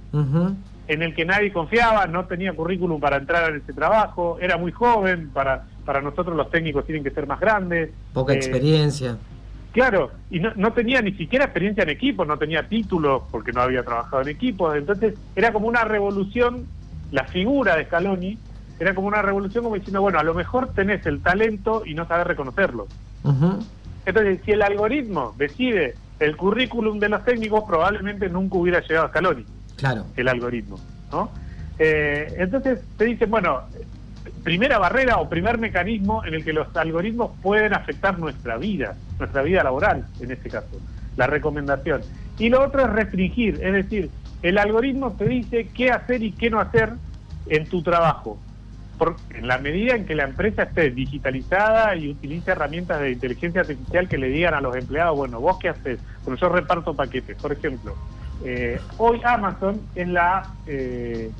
En 0.88 1.02
el 1.02 1.14
que 1.14 1.25
nadie 1.25 1.52
confiaba, 1.52 2.06
no 2.06 2.26
tenía 2.26 2.52
currículum 2.52 3.00
para 3.00 3.16
entrar 3.16 3.50
en 3.50 3.61
ese 3.61 3.73
trabajo, 3.73 4.38
era 4.40 4.56
muy 4.56 4.73
joven, 4.73 5.30
para, 5.32 5.64
para 5.85 6.02
nosotros 6.02 6.37
los 6.37 6.50
técnicos 6.50 6.85
tienen 6.85 7.04
que 7.04 7.11
ser 7.11 7.26
más 7.26 7.40
grandes. 7.40 7.90
Poca 8.12 8.32
eh, 8.32 8.37
experiencia. 8.37 9.16
Claro, 9.73 10.11
y 10.31 10.38
no, 10.38 10.52
no, 10.55 10.73
tenía 10.73 11.00
ni 11.00 11.12
siquiera 11.12 11.47
experiencia 11.47 11.83
en 11.83 11.91
equipo, 11.91 12.25
no 12.25 12.37
tenía 12.37 12.69
título 12.69 13.26
porque 13.31 13.52
no 13.52 13.62
había 13.62 13.83
trabajado 13.83 14.23
en 14.23 14.29
equipo, 14.29 14.75
entonces 14.75 15.14
era 15.35 15.52
como 15.52 15.67
una 15.67 15.85
revolución 15.85 16.67
la 17.12 17.25
figura 17.25 17.76
de 17.76 17.85
Scaloni 17.85 18.38
era 18.81 18.95
como 18.95 19.07
una 19.07 19.23
revolución 19.23 19.62
como 19.62 19.76
diciendo, 19.76 20.00
bueno, 20.00 20.19
a 20.19 20.25
lo 20.25 20.35
mejor 20.35 20.73
tenés 20.75 21.07
el 21.07 21.21
talento 21.21 21.85
y 21.87 21.95
no 21.95 22.07
sabes 22.09 22.26
reconocerlo. 22.26 22.88
Entonces, 24.05 24.41
si 24.45 24.50
el 24.50 24.62
algoritmo 24.62 25.35
decide 25.38 25.95
el 26.19 26.37
currículum 26.37 26.99
de 26.99 27.09
los 27.09 27.25
técnicos, 27.25 27.62
probablemente 27.64 28.29
nunca 28.29 28.57
hubiera 28.57 28.81
llegado 28.81 29.07
a 29.07 29.11
Scaloni. 29.11 29.45
Claro. 29.76 30.07
El 30.17 30.26
algoritmo, 30.26 30.81
¿no? 31.12 31.31
Eh, 31.79 32.35
entonces 32.38 32.81
te 32.97 33.05
dicen, 33.05 33.31
bueno, 33.31 33.61
primera 34.42 34.78
barrera 34.78 35.18
o 35.18 35.28
primer 35.28 35.58
mecanismo 35.58 36.25
en 36.25 36.34
el 36.34 36.44
que 36.44 36.52
los 36.52 36.75
algoritmos 36.76 37.32
pueden 37.42 37.75
afectar 37.75 38.18
nuestra 38.18 38.56
vida, 38.56 38.94
nuestra 39.18 39.42
vida 39.42 39.62
laboral, 39.62 40.06
en 40.20 40.30
este 40.30 40.50
caso, 40.50 40.80
la 41.16 41.26
recomendación. 41.26 42.02
Y 42.38 42.49
lo 42.49 42.64
otro 42.64 42.82
es 42.82 42.90
restringir, 42.90 43.61
es 43.62 43.72
decir, 43.72 44.11
el 44.42 44.58
algoritmo 44.58 45.12
te 45.12 45.26
dice 45.26 45.68
qué 45.75 45.90
hacer 45.90 46.22
y 46.22 46.32
qué 46.32 46.50
no 46.50 46.61
hacer 46.61 46.90
en 47.49 47.66
tu 47.66 47.82
trabajo 47.82 48.38
en 49.30 49.46
la 49.46 49.58
medida 49.58 49.94
en 49.94 50.06
que 50.06 50.14
la 50.14 50.25
empresa 50.25 50.64
esté 50.64 50.90
digitalizada 50.90 51.96
y 51.96 52.11
utilice 52.11 52.52
herramientas 52.52 53.00
de 53.00 53.12
inteligencia 53.12 53.62
artificial 53.62 54.08
que 54.08 54.18
le 54.18 54.28
digan 54.28 54.54
a 54.54 54.61
los 54.61 54.76
empleados, 54.76 55.16
bueno, 55.16 55.40
vos 55.40 55.58
qué 55.58 55.70
haces, 55.70 55.99
bueno, 56.25 56.38
yo 56.38 56.49
reparto 56.49 56.94
paquetes, 56.94 57.37
por 57.37 57.52
ejemplo. 57.52 57.96
Eh, 58.44 58.80
hoy 58.99 59.20
Amazon 59.25 59.80
es 59.94 60.08
la, 60.08 60.54
eh, 60.66 61.30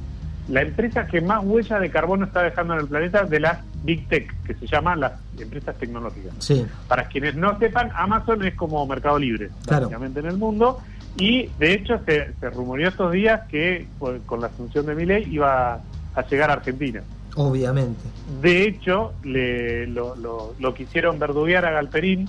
la 0.49 0.63
empresa 0.63 1.07
que 1.07 1.21
más 1.21 1.45
huella 1.45 1.79
de 1.79 1.91
carbono 1.91 2.27
está 2.27 2.43
dejando 2.43 2.75
en 2.75 2.81
el 2.81 2.87
planeta 2.89 3.25
de 3.25 3.41
las 3.41 3.59
Big 3.85 4.09
Tech, 4.09 4.35
que 4.45 4.55
se 4.55 4.67
llaman 4.67 5.01
las 5.01 5.13
empresas 5.39 5.77
tecnológicas. 5.77 6.33
Sí. 6.39 6.67
Para 6.89 7.09
quienes 7.09 7.35
no 7.35 7.59
sepan, 7.59 7.91
Amazon 7.95 8.45
es 8.45 8.55
como 8.55 8.87
Mercado 8.87 9.19
Libre, 9.19 9.51
claro. 9.67 9.91
en 9.91 10.27
el 10.27 10.37
mundo, 10.37 10.81
Y 11.17 11.49
de 11.59 11.75
hecho 11.75 12.01
se, 12.07 12.33
se 12.41 12.51
rumoreó 12.51 12.89
estos 12.89 13.13
días 13.13 13.43
que 13.49 13.87
con 13.99 14.41
la 14.41 14.47
asunción 14.49 14.87
de 14.87 14.95
Milei 14.95 15.29
iba 15.33 15.81
a 16.15 16.29
llegar 16.29 16.51
a 16.51 16.55
Argentina. 16.55 17.03
Obviamente. 17.37 18.03
De 18.41 18.67
hecho, 18.67 19.15
le, 19.25 19.87
lo, 19.87 20.15
lo, 20.17 20.55
lo 20.59 20.75
quisieron 20.75 21.19
verduguear 21.19 21.65
a 21.65 21.71
Galperín, 21.71 22.29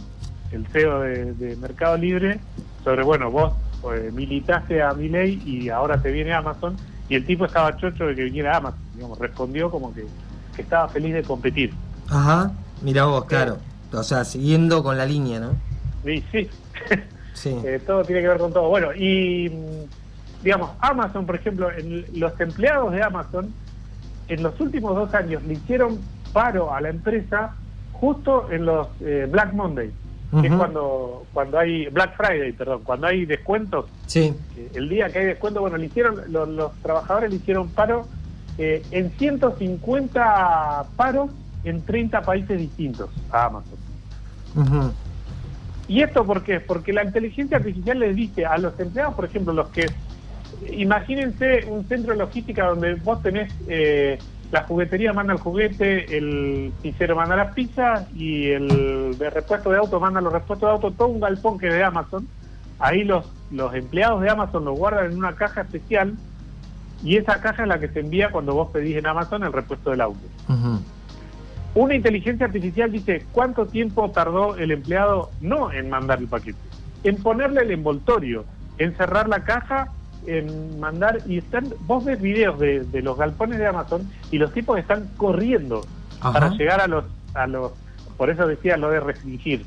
el 0.52 0.66
CEO 0.68 1.02
de, 1.02 1.34
de 1.34 1.56
Mercado 1.58 1.98
Libre, 1.98 2.40
sobre, 2.84 3.04
bueno, 3.04 3.32
vos 3.32 3.54
pues, 3.82 4.14
militaste 4.14 4.82
a 4.82 4.94
Milei 4.94 5.42
y 5.46 5.70
ahora 5.70 6.02
te 6.02 6.12
viene 6.12 6.34
Amazon, 6.34 6.78
y 7.14 7.16
el 7.16 7.28
tipo 7.28 7.46
estaba 7.46 7.78
chocho 7.78 8.08
de 8.08 8.16
que 8.16 8.24
viniera 8.24 8.58
Amazon, 8.58 8.80
digamos, 8.96 9.20
respondió 9.20 9.70
como 9.70 9.94
que, 9.94 10.04
que 10.56 10.64
estaba 10.64 10.90
feliz 10.90 11.14
de 11.14 11.22
competir. 11.22 11.72
Ajá, 12.10 12.52
mira 12.82 13.06
vos, 13.06 13.26
claro. 13.26 13.60
O 13.92 14.02
sea, 14.02 14.26
siguiendo 14.26 14.82
con 14.82 14.98
la 14.98 15.06
línea, 15.06 15.40
¿no? 15.40 15.52
Sí, 16.04 16.24
Sí. 17.36 17.56
Eh, 17.64 17.80
todo 17.86 18.04
tiene 18.04 18.24
que 18.24 18.30
ver 18.30 18.40
con 18.40 18.52
todo. 18.52 18.68
Bueno, 18.68 18.96
y 18.96 19.52
digamos, 20.44 20.72
Amazon, 20.80 21.28
por 21.28 21.36
ejemplo, 21.36 21.70
en 21.72 22.04
los 22.20 22.40
empleados 22.40 22.92
de 22.92 23.04
Amazon, 23.04 23.54
en 24.28 24.42
los 24.42 24.60
últimos 24.60 24.96
dos 24.96 25.14
años 25.14 25.44
le 25.44 25.54
hicieron 25.54 26.00
paro 26.32 26.74
a 26.74 26.82
la 26.82 26.90
empresa 26.90 27.54
justo 27.92 28.52
en 28.52 28.66
los 28.66 28.88
eh, 29.02 29.28
Black 29.30 29.54
Monday, 29.54 29.92
que 30.42 30.48
es 30.48 30.54
cuando, 30.54 31.26
cuando 31.34 31.60
hay 31.60 31.88
Black 31.88 32.16
Friday, 32.18 32.52
perdón, 32.54 32.82
cuando 32.84 33.08
hay 33.08 33.26
descuentos, 33.26 33.86
Sí. 34.08 34.34
el 34.74 34.90
día 34.90 35.10
que 35.10 35.20
hay 35.20 35.26
descuento, 35.26 35.62
bueno, 35.62 35.78
le 35.78 35.86
hicieron, 35.86 36.16
los, 36.32 36.48
los 36.50 36.72
trabajadores 36.82 37.30
le 37.30 37.36
hicieron 37.38 37.70
paro 37.70 38.08
eh, 38.58 38.84
en 38.92 39.12
150 39.12 40.86
paros 40.96 41.30
en 41.64 41.82
30 41.82 42.22
países 42.22 42.58
distintos 42.60 43.10
a 43.32 43.46
Amazon. 43.46 44.94
¿Y 45.88 46.02
esto 46.02 46.26
por 46.26 46.44
qué? 46.44 46.60
Porque 46.60 46.94
la 46.94 47.04
inteligencia 47.04 47.58
artificial 47.58 48.00
les 48.00 48.16
dice 48.16 48.46
a 48.46 48.58
los 48.58 48.80
empleados, 48.80 49.14
por 49.16 49.26
ejemplo, 49.26 49.54
los 49.54 49.70
que... 49.70 49.86
Imagínense 50.72 51.66
un 51.68 51.86
centro 51.88 52.14
de 52.14 52.20
logística 52.20 52.68
donde 52.68 52.96
vos 52.96 53.22
tenés... 53.22 53.52
eh, 53.68 54.18
la 54.54 54.66
juguetería 54.66 55.14
manda 55.14 55.34
el 55.34 55.40
juguete, 55.40 56.16
el 56.16 56.72
pizzero 56.80 57.16
manda 57.16 57.36
las 57.36 57.56
pizzas 57.56 58.06
y 58.14 58.52
el 58.52 59.18
de 59.18 59.32
repuesto 59.32 59.72
de 59.72 59.80
auto 59.80 60.00
manda 60.00 60.22
los 60.22 60.32
repuestos 60.32 60.70
de 60.70 60.74
auto, 60.74 60.92
todo 60.92 61.08
un 61.08 61.20
galpón 61.20 61.58
que 61.58 61.70
es 61.70 61.74
de 61.74 61.84
Amazon. 61.84 62.28
Ahí 62.78 63.04
los, 63.04 63.26
los 63.50 63.74
empleados 63.74 64.22
de 64.22 64.30
Amazon 64.30 64.64
lo 64.64 64.74
guardan 64.74 65.12
en 65.12 65.18
una 65.18 65.34
caja 65.34 65.62
especial 65.62 66.14
y 67.04 67.18
esa 67.18 67.42
caja 67.42 67.64
es 67.64 67.68
la 67.68 67.80
que 67.80 67.88
se 67.88 68.02
envía 68.02 68.30
cuando 68.30 68.54
vos 68.54 68.70
pedís 68.72 68.96
en 68.96 69.08
Amazon 69.08 69.44
el 69.44 69.52
repuesto 69.52 69.90
del 69.90 70.02
auto. 70.02 70.22
Una 71.74 71.96
inteligencia 71.96 72.46
artificial 72.46 72.92
dice 72.92 73.26
cuánto 73.32 73.66
tiempo 73.66 74.12
tardó 74.12 74.56
el 74.58 74.70
empleado 74.70 75.32
no 75.42 75.72
en 75.72 75.90
mandar 75.90 76.20
el 76.20 76.28
paquete, 76.28 76.60
en 77.04 77.16
ponerle 77.16 77.62
el 77.62 77.72
envoltorio, 77.72 78.46
en 78.78 78.96
cerrar 78.98 79.28
la 79.28 79.46
caja, 79.46 79.88
en 80.28 80.80
mandar 80.80 81.20
y 81.28 81.38
están 81.40 81.68
vos 81.82 82.04
ves 82.06 82.22
videos 82.22 82.60
de, 82.60 82.82
de 82.82 83.02
los 83.02 83.18
galpones 83.18 83.60
de 83.60 83.68
Amazon 83.68 84.10
y 84.32 84.38
los 84.38 84.52
tipos 84.54 84.78
están 84.80 85.10
corriendo 85.18 85.82
Ajá. 86.20 86.34
para 86.34 86.50
llegar 86.50 86.82
a 86.82 86.88
los 86.88 87.06
a 87.34 87.48
los 87.48 87.72
por 88.18 88.30
eso 88.30 88.46
decía 88.48 88.78
lo 88.78 88.90
de 88.90 89.00
restringir, 89.00 89.66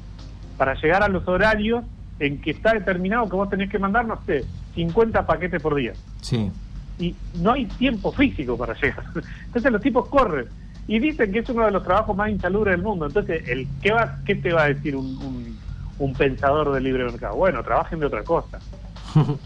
para 0.56 0.74
llegar 0.74 1.02
a 1.02 1.08
los 1.08 1.26
horarios 1.28 1.84
en 2.20 2.40
que 2.40 2.52
está 2.52 2.72
determinado 2.72 3.28
que 3.28 3.36
vos 3.36 3.50
tenés 3.50 3.70
que 3.70 3.78
mandar 3.78 4.06
no 4.06 4.18
sé 4.24 4.44
50 4.74 5.26
paquetes 5.26 5.60
por 5.60 5.74
día 5.74 5.92
Sí. 6.20 6.50
y 6.98 7.14
no 7.40 7.52
hay 7.52 7.66
tiempo 7.66 8.12
físico 8.12 8.56
para 8.56 8.74
llegar. 8.74 9.04
Entonces 9.46 9.72
los 9.72 9.80
tipos 9.82 10.08
corren 10.08 10.46
y 10.88 10.98
dicen 11.00 11.32
que 11.32 11.40
es 11.40 11.48
uno 11.50 11.64
de 11.66 11.72
los 11.72 11.82
trabajos 11.82 12.16
más 12.16 12.30
insalubres 12.30 12.72
del 12.76 12.82
mundo. 12.82 13.06
Entonces, 13.06 13.48
el 13.48 13.66
¿qué, 13.82 13.90
va, 13.90 14.18
qué 14.24 14.36
te 14.36 14.52
va 14.52 14.62
a 14.62 14.68
decir 14.68 14.94
un, 14.94 15.04
un, 15.16 15.58
un 15.98 16.12
pensador 16.14 16.72
del 16.72 16.84
libre 16.84 17.04
mercado? 17.04 17.34
Bueno, 17.34 17.60
trabajen 17.64 17.98
de 17.98 18.06
otra 18.06 18.22
cosa. 18.22 18.60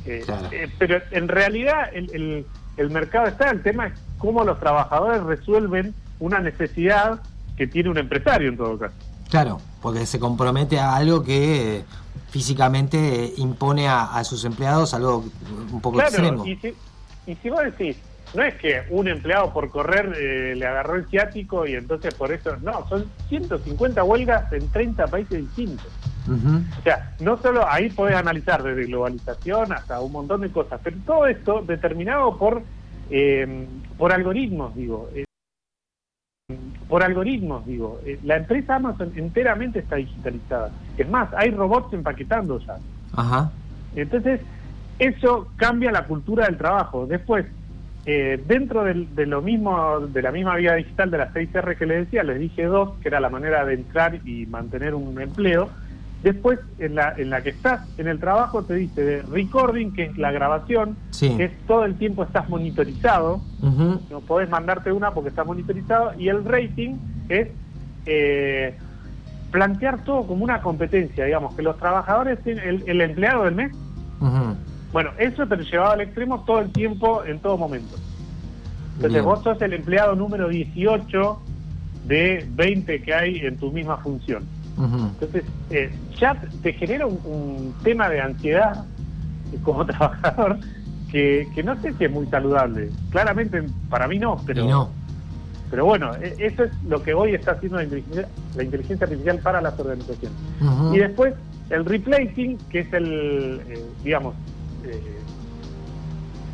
Eh, 0.06 0.22
Claro. 0.24 0.48
eh, 0.52 0.68
pero 0.78 0.98
en 1.10 1.28
realidad 1.28 1.90
el, 1.92 2.10
el, 2.14 2.46
el 2.76 2.90
mercado 2.90 3.26
está, 3.26 3.50
el 3.50 3.62
tema 3.62 3.86
es 3.88 3.92
cómo 4.18 4.44
los 4.44 4.58
trabajadores 4.60 5.22
resuelven 5.22 5.94
una 6.18 6.40
necesidad 6.40 7.20
que 7.56 7.66
tiene 7.66 7.90
un 7.90 7.98
empresario 7.98 8.48
en 8.48 8.56
todo 8.56 8.78
caso. 8.78 8.94
Claro, 9.30 9.60
porque 9.82 10.06
se 10.06 10.18
compromete 10.18 10.78
a 10.78 10.96
algo 10.96 11.22
que 11.22 11.76
eh, 11.78 11.84
físicamente 12.30 13.32
impone 13.36 13.86
a, 13.88 14.04
a 14.16 14.24
sus 14.24 14.44
empleados 14.44 14.94
algo 14.94 15.24
un 15.72 15.80
poco 15.80 16.00
extremo. 16.00 16.42
Claro, 16.44 16.48
y 16.48 16.56
si, 16.56 16.74
y 17.30 17.34
si 17.36 17.50
vos 17.50 17.60
decís, 17.64 17.96
no 18.34 18.42
es 18.42 18.54
que 18.56 18.82
un 18.90 19.08
empleado 19.08 19.52
por 19.52 19.70
correr 19.70 20.12
eh, 20.16 20.54
le 20.56 20.66
agarró 20.66 20.94
el 20.94 21.06
ciático 21.06 21.66
y 21.66 21.74
entonces 21.74 22.14
por 22.14 22.32
eso, 22.32 22.56
no, 22.62 22.86
son 22.88 23.06
150 23.28 24.04
huelgas 24.04 24.52
en 24.52 24.68
30 24.68 25.06
países 25.08 25.38
distintos. 25.38 25.88
O 26.28 26.82
sea, 26.82 27.12
no 27.20 27.38
solo 27.38 27.66
ahí 27.68 27.90
podés 27.90 28.14
analizar 28.14 28.62
desde 28.62 28.84
globalización 28.84 29.72
hasta 29.72 30.00
un 30.00 30.12
montón 30.12 30.42
de 30.42 30.50
cosas, 30.50 30.80
pero 30.84 30.96
todo 31.04 31.26
esto 31.26 31.62
determinado 31.66 32.36
por, 32.38 32.62
eh, 33.10 33.66
por 33.98 34.12
algoritmos, 34.12 34.74
digo. 34.76 35.10
eh, 35.14 35.24
por 36.88 37.02
algoritmos, 37.04 37.64
digo. 37.66 38.00
Eh, 38.04 38.18
la 38.24 38.36
empresa 38.36 38.76
Amazon 38.76 39.12
enteramente 39.14 39.78
está 39.78 39.96
digitalizada. 39.96 40.70
Es 40.98 41.08
más, 41.08 41.28
hay 41.34 41.50
robots 41.50 41.92
empaquetando 41.94 42.58
ya. 42.58 42.76
Ajá. 43.14 43.50
Entonces, 43.94 44.40
eso 44.98 45.48
cambia 45.56 45.92
la 45.92 46.04
cultura 46.06 46.46
del 46.46 46.58
trabajo. 46.58 47.06
Después, 47.06 47.46
eh, 48.06 48.42
dentro 48.46 48.84
de, 48.84 49.26
lo 49.26 49.42
mismo, 49.42 50.00
de 50.00 50.22
la 50.22 50.32
misma 50.32 50.56
vía 50.56 50.74
digital 50.74 51.10
de 51.10 51.18
las 51.18 51.34
6R 51.34 51.76
que 51.76 51.86
les 51.86 52.04
decía, 52.06 52.22
les 52.22 52.38
dije 52.40 52.64
dos, 52.64 52.96
que 53.02 53.08
era 53.08 53.20
la 53.20 53.28
manera 53.28 53.64
de 53.64 53.74
entrar 53.74 54.20
y 54.26 54.46
mantener 54.46 54.94
un 54.94 55.20
empleo. 55.20 55.68
Después, 56.22 56.58
en 56.78 56.96
la, 56.96 57.14
en 57.16 57.30
la 57.30 57.42
que 57.42 57.50
estás 57.50 57.80
en 57.98 58.06
el 58.06 58.18
trabajo, 58.20 58.62
te 58.62 58.74
dice 58.74 59.02
de 59.02 59.22
recording, 59.22 59.92
que 59.92 60.04
es 60.04 60.18
la 60.18 60.30
grabación, 60.32 60.96
Sí. 61.10 61.34
que 61.36 61.44
es 61.44 61.52
todo 61.66 61.84
el 61.84 61.96
tiempo 61.96 62.24
estás 62.24 62.48
monitorizado, 62.48 63.40
no 64.10 64.20
podés 64.26 64.48
mandarte 64.50 64.92
una 64.92 65.12
porque 65.12 65.30
está 65.30 65.44
monitorizado, 65.44 66.12
y 66.18 66.28
el 66.28 66.44
rating 66.44 66.96
es 67.28 67.48
eh, 68.06 68.74
plantear 69.50 70.04
todo 70.04 70.26
como 70.26 70.44
una 70.44 70.60
competencia, 70.60 71.24
digamos, 71.24 71.54
que 71.54 71.62
los 71.62 71.76
trabajadores, 71.78 72.38
el, 72.46 72.82
el 72.86 73.00
empleado 73.00 73.44
del 73.44 73.54
mes. 73.54 73.72
Bueno, 74.92 75.10
eso 75.18 75.46
te 75.46 75.56
lo 75.56 75.62
llevaba 75.62 75.92
al 75.92 76.00
extremo 76.00 76.42
todo 76.44 76.60
el 76.60 76.70
tiempo, 76.72 77.24
en 77.24 77.38
todo 77.40 77.56
momento. 77.56 77.96
Entonces 78.96 79.12
Bien. 79.12 79.24
vos 79.24 79.42
sos 79.42 79.60
el 79.62 79.72
empleado 79.72 80.14
número 80.14 80.48
18 80.48 81.40
de 82.06 82.46
20 82.50 83.02
que 83.02 83.14
hay 83.14 83.38
en 83.38 83.56
tu 83.56 83.70
misma 83.72 83.96
función. 83.98 84.44
Entonces, 84.78 85.44
eh, 85.68 85.94
ya 86.18 86.34
te 86.62 86.72
genera 86.72 87.06
un, 87.06 87.18
un 87.24 87.74
tema 87.82 88.08
de 88.08 88.20
ansiedad 88.20 88.84
como 89.62 89.84
trabajador 89.86 90.58
que, 91.10 91.48
que 91.54 91.62
no 91.62 91.78
sé 91.82 91.92
si 91.94 92.04
es 92.04 92.10
muy 92.10 92.26
saludable. 92.28 92.88
Claramente 93.10 93.62
para 93.90 94.08
mí 94.08 94.18
no, 94.18 94.36
pero, 94.46 94.64
no. 94.64 94.90
pero 95.70 95.84
bueno, 95.84 96.12
e- 96.16 96.34
eso 96.38 96.64
es 96.64 96.72
lo 96.88 97.02
que 97.02 97.12
hoy 97.12 97.34
está 97.34 97.52
haciendo 97.52 97.76
la 97.78 97.84
inteligencia, 97.84 98.28
la 98.56 98.62
inteligencia 98.64 99.04
artificial 99.04 99.38
para 99.38 99.60
las 99.60 99.78
organizaciones. 99.78 100.38
Y 100.92 100.98
después 100.98 101.34
el 101.68 101.84
replacing, 101.84 102.56
que 102.70 102.80
es 102.80 102.92
el, 102.94 103.60
eh, 103.68 103.84
digamos, 104.02 104.34
eh, 104.84 105.20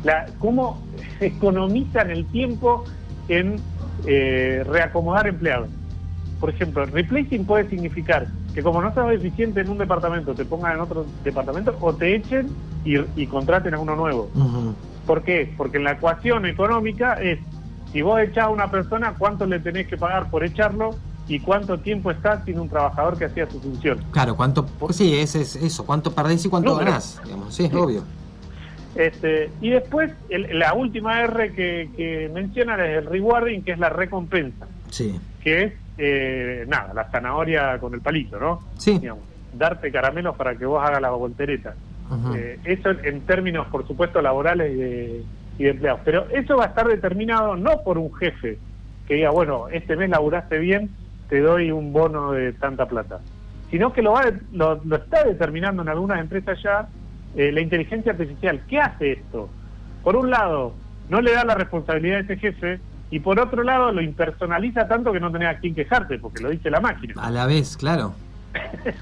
la, 0.03 0.25
cómo 0.39 0.81
economizan 1.19 2.11
el 2.11 2.25
tiempo 2.27 2.85
en 3.27 3.59
eh, 4.05 4.63
reacomodar 4.65 5.27
empleados. 5.27 5.69
Por 6.39 6.51
ejemplo, 6.51 6.83
el 6.83 6.91
replacing 6.91 7.45
puede 7.45 7.67
significar 7.69 8.27
que 8.53 8.61
como 8.61 8.81
no 8.81 8.93
sos 8.93 9.11
eficiente 9.11 9.61
en 9.61 9.69
un 9.69 9.77
departamento, 9.77 10.33
te 10.33 10.45
pongan 10.45 10.73
en 10.73 10.81
otro 10.81 11.05
departamento 11.23 11.75
o 11.79 11.93
te 11.93 12.15
echen 12.15 12.49
y, 12.83 12.97
y 13.15 13.27
contraten 13.27 13.73
a 13.73 13.79
uno 13.79 13.95
nuevo. 13.95 14.31
¿Por 15.05 15.23
qué? 15.23 15.53
Porque 15.55 15.77
en 15.77 15.83
la 15.83 15.93
ecuación 15.93 16.45
económica 16.45 17.13
es, 17.13 17.39
si 17.91 18.01
vos 18.01 18.19
echás 18.19 18.45
a 18.45 18.49
una 18.49 18.69
persona, 18.69 19.15
¿cuánto 19.17 19.45
le 19.45 19.59
tenés 19.59 19.87
que 19.87 19.97
pagar 19.97 20.29
por 20.29 20.43
echarlo? 20.43 20.91
¿Y 21.27 21.39
cuánto 21.41 21.77
tiempo 21.79 22.09
estás 22.11 22.43
sin 22.45 22.59
un 22.59 22.69
trabajador 22.69 23.17
que 23.17 23.25
hacía 23.25 23.49
su 23.49 23.59
función? 23.59 23.99
Claro, 24.11 24.35
cuánto. 24.35 24.65
Sí, 24.91 25.13
es, 25.17 25.35
es 25.35 25.55
eso. 25.57 25.85
¿Cuánto 25.85 26.11
perdés 26.13 26.45
y 26.45 26.49
cuánto 26.49 26.69
Número. 26.71 26.85
ganás? 26.87 27.19
Digamos. 27.23 27.53
Sí, 27.53 27.65
es 27.65 27.69
Sí. 27.71 27.75
obvio. 27.75 28.03
Este, 28.95 29.49
y 29.61 29.69
después, 29.69 30.11
el- 30.29 30.57
la 30.57 30.73
última 30.73 31.21
R 31.21 31.51
que, 31.53 31.89
que 31.95 32.29
mencionan 32.33 32.79
es 32.79 32.97
el 32.97 33.05
rewarding, 33.05 33.61
que 33.61 33.73
es 33.73 33.79
la 33.79 33.89
recompensa, 33.89 34.67
Sí. 34.89 35.19
que 35.43 35.63
es, 35.63 35.73
eh, 35.97 36.65
nada, 36.67 36.93
la 36.93 37.03
zanahoria 37.11 37.77
con 37.79 37.93
el 37.93 38.01
palito, 38.01 38.39
¿no? 38.39 38.59
Sí. 38.77 38.97
Digamos, 38.97 39.23
darte 39.53 39.91
caramelos 39.91 40.35
para 40.35 40.55
que 40.55 40.65
vos 40.65 40.83
hagas 40.83 41.01
la 41.01 41.11
voltereta. 41.11 41.75
Eh, 42.35 42.57
eso 42.63 42.89
en 43.03 43.21
términos, 43.21 43.67
por 43.67 43.85
supuesto, 43.85 44.21
laborales 44.21 44.71
y 44.71 44.75
de, 44.75 45.23
y 45.59 45.63
de 45.65 45.69
empleados. 45.71 45.99
Pero 46.05 46.25
eso 46.31 46.55
va 46.55 46.63
a 46.63 46.67
estar 46.67 46.87
determinado 46.87 47.57
no 47.57 47.81
por 47.83 47.97
un 47.97 48.13
jefe 48.15 48.57
que 49.07 49.15
diga, 49.15 49.29
bueno, 49.29 49.67
este 49.67 49.95
mes 49.97 50.09
laburaste 50.09 50.57
bien, 50.57 50.89
te 51.29 51.39
doy 51.39 51.71
un 51.71 51.93
bono 51.93 52.31
de 52.31 52.53
tanta 52.53 52.87
plata. 52.87 53.19
Sino 53.69 53.91
que 53.91 54.01
lo, 54.01 54.13
va, 54.13 54.31
lo, 54.53 54.81
lo 54.83 54.95
está 54.95 55.23
determinando 55.23 55.81
en 55.81 55.89
algunas 55.89 56.19
empresas 56.19 56.57
ya 56.63 56.87
eh, 57.35 57.51
la 57.51 57.61
inteligencia 57.61 58.13
artificial. 58.13 58.61
¿Qué 58.67 58.79
hace 58.79 59.13
esto? 59.13 59.49
Por 60.03 60.15
un 60.15 60.29
lado, 60.29 60.73
no 61.09 61.21
le 61.21 61.33
da 61.33 61.43
la 61.43 61.55
responsabilidad 61.55 62.17
a 62.17 62.21
ese 62.21 62.37
jefe 62.37 62.79
y 63.11 63.19
por 63.19 63.39
otro 63.39 63.63
lado 63.63 63.91
lo 63.91 64.01
impersonaliza 64.01 64.87
tanto 64.87 65.11
que 65.11 65.19
no 65.19 65.31
tenés 65.31 65.55
a 65.55 65.59
quién 65.59 65.75
quejarte 65.75 66.19
porque 66.19 66.43
lo 66.43 66.49
dice 66.49 66.69
la 66.69 66.79
máquina. 66.79 67.13
A 67.17 67.29
la 67.29 67.45
vez, 67.45 67.77
claro. 67.77 68.13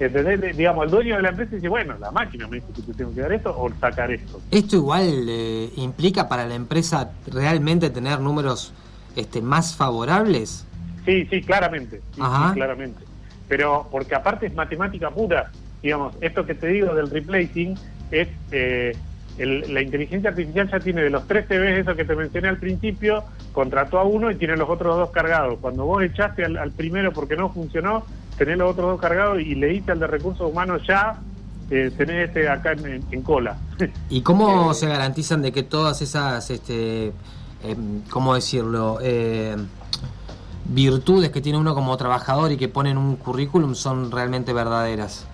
¿Entendés? 0.00 0.56
Digamos, 0.56 0.86
el 0.86 0.90
dueño 0.90 1.16
de 1.16 1.22
la 1.22 1.28
empresa 1.28 1.54
dice, 1.54 1.68
bueno, 1.68 1.96
la 1.98 2.10
máquina 2.10 2.48
me 2.48 2.56
dice 2.56 2.72
que 2.74 2.82
te 2.82 2.94
tengo 2.94 3.14
que 3.14 3.20
dar 3.20 3.32
esto 3.32 3.54
o 3.56 3.70
sacar 3.80 4.10
esto. 4.10 4.40
¿Esto 4.50 4.76
igual 4.76 5.26
eh, 5.28 5.70
implica 5.76 6.28
para 6.28 6.46
la 6.46 6.54
empresa 6.54 7.12
realmente 7.26 7.90
tener 7.90 8.18
números 8.20 8.72
este, 9.16 9.42
más 9.42 9.76
favorables? 9.76 10.66
Sí, 11.04 11.26
sí, 11.30 11.42
claramente. 11.42 12.00
Sí, 12.14 12.20
sí, 12.20 12.54
claramente. 12.54 13.04
Pero 13.48 13.88
porque 13.90 14.14
aparte 14.14 14.46
es 14.46 14.54
matemática 14.54 15.10
pura. 15.10 15.50
Digamos, 15.82 16.14
esto 16.20 16.46
que 16.46 16.54
te 16.54 16.68
digo 16.68 16.94
del 16.94 17.10
replacing 17.10 17.76
es... 18.10 18.28
Eh, 18.50 18.96
la 19.38 19.80
inteligencia 19.80 20.30
artificial 20.30 20.70
ya 20.70 20.80
tiene 20.80 21.02
de 21.02 21.10
los 21.10 21.26
tres 21.26 21.48
TVs, 21.48 21.78
eso 21.78 21.96
que 21.96 22.04
te 22.04 22.14
mencioné 22.14 22.48
al 22.48 22.58
principio, 22.58 23.24
contrató 23.52 23.98
a 23.98 24.04
uno 24.04 24.30
y 24.30 24.36
tiene 24.36 24.56
los 24.56 24.68
otros 24.68 24.96
dos 24.96 25.10
cargados. 25.10 25.58
Cuando 25.60 25.86
vos 25.86 26.02
echaste 26.02 26.44
al, 26.44 26.70
primero 26.72 27.12
porque 27.12 27.36
no 27.36 27.50
funcionó, 27.50 28.04
tenés 28.36 28.58
los 28.58 28.72
otros 28.72 28.90
dos 28.92 29.00
cargados 29.00 29.40
y 29.40 29.54
leíste 29.54 29.92
al 29.92 30.00
de 30.00 30.06
recursos 30.06 30.50
humanos 30.50 30.82
ya, 30.86 31.18
eh, 31.70 31.90
tenés 31.96 32.28
este 32.28 32.48
acá 32.48 32.72
en, 32.72 33.22
cola. 33.22 33.56
¿Y 34.10 34.20
cómo 34.20 34.70
eh, 34.72 34.74
se 34.74 34.86
garantizan 34.86 35.40
de 35.40 35.52
que 35.52 35.62
todas 35.62 36.02
esas, 36.02 36.50
este, 36.50 37.06
eh, 37.06 37.76
¿cómo 38.10 38.34
decirlo? 38.34 38.98
Eh, 40.72 40.74
virtudes 40.74 41.30
que 41.30 41.40
tiene 41.40 41.58
uno 41.58 41.74
como 41.74 41.96
trabajador 41.96 42.52
y 42.52 42.56
que 42.56 42.68
pone 42.68 42.90
en 42.90 42.98
un 42.98 43.16
currículum 43.16 43.74
son 43.74 44.10
realmente 44.10 44.52
verdaderas 44.52 45.26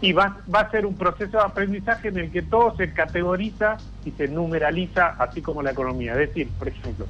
y 0.00 0.12
va, 0.12 0.36
va 0.54 0.60
a 0.60 0.70
ser 0.70 0.84
un 0.84 0.96
proceso 0.96 1.38
de 1.38 1.44
aprendizaje 1.44 2.08
en 2.08 2.18
el 2.18 2.30
que 2.30 2.42
todo 2.42 2.76
se 2.76 2.92
categoriza 2.92 3.78
y 4.04 4.10
se 4.10 4.28
numeraliza, 4.28 5.14
así 5.18 5.40
como 5.40 5.62
la 5.62 5.70
economía. 5.70 6.12
Es 6.12 6.28
decir, 6.28 6.48
por 6.58 6.68
ejemplo, 6.68 7.06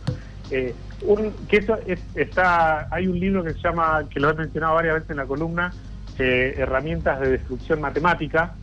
eh, 0.50 0.75
un, 1.02 1.33
que 1.49 1.57
eso 1.57 1.76
está, 2.14 2.87
hay 2.95 3.09
un 3.09 3.19
libro 3.19 3.43
que 3.43 3.54
se 3.54 3.59
llama, 3.59 4.04
que 4.09 4.21
lo 4.21 4.31
he 4.31 4.35
mencionado 4.35 4.75
varias 4.75 4.95
veces 4.95 5.11
en 5.11 5.16
la 5.16 5.26
columna, 5.26 5.73
eh, 6.21 6.54
Herramientas 6.57 7.19
de 7.19 7.31
Destrucción 7.31 7.81
Matemática, 7.81 8.54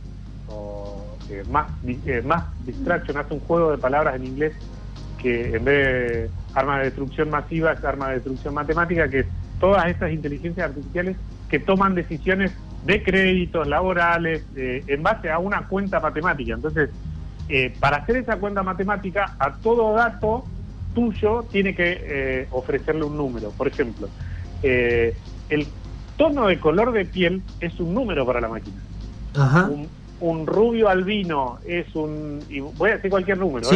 o 0.48 1.04
eh, 1.28 1.44
más, 1.50 1.66
más 2.24 2.44
Distraction, 2.64 3.18
hace 3.18 3.34
un 3.34 3.40
juego 3.40 3.72
de 3.72 3.76
palabras 3.78 4.16
en 4.16 4.24
inglés 4.24 4.54
que 5.22 5.56
en 5.56 5.64
vez 5.64 5.86
de 5.86 6.30
arma 6.54 6.78
de 6.78 6.84
destrucción 6.86 7.30
masiva 7.30 7.72
es 7.72 7.84
arma 7.84 8.08
de 8.08 8.14
destrucción 8.14 8.54
matemática, 8.54 9.08
que 9.08 9.20
es 9.20 9.26
todas 9.60 9.86
estas 9.86 10.12
inteligencias 10.12 10.70
artificiales 10.70 11.16
que 11.48 11.60
toman 11.60 11.94
decisiones 11.94 12.52
de 12.84 13.02
créditos 13.02 13.68
laborales 13.68 14.44
eh, 14.56 14.82
en 14.86 15.02
base 15.02 15.30
a 15.30 15.38
una 15.38 15.68
cuenta 15.68 16.00
matemática. 16.00 16.54
Entonces, 16.54 16.90
eh, 17.48 17.72
para 17.78 17.98
hacer 17.98 18.16
esa 18.16 18.36
cuenta 18.36 18.62
matemática, 18.62 19.36
a 19.38 19.52
todo 19.52 19.94
dato 19.94 20.44
tuyo 20.94 21.44
tiene 21.50 21.74
que 21.74 22.00
eh, 22.02 22.48
ofrecerle 22.50 23.04
un 23.04 23.16
número. 23.16 23.50
Por 23.50 23.68
ejemplo, 23.68 24.08
el 24.62 25.66
tono 26.16 26.46
de 26.46 26.58
color 26.58 26.92
de 26.92 27.04
piel 27.04 27.42
es 27.60 27.78
un 27.80 27.94
número 27.94 28.26
para 28.26 28.40
la 28.40 28.48
máquina. 28.48 28.76
Un, 30.20 30.46
rubio 30.46 30.88
albino 30.88 31.58
es 31.66 31.94
un, 31.96 32.40
y 32.48 32.60
voy 32.60 32.90
a 32.90 32.94
decir 32.94 33.10
cualquier 33.10 33.38
número, 33.38 33.68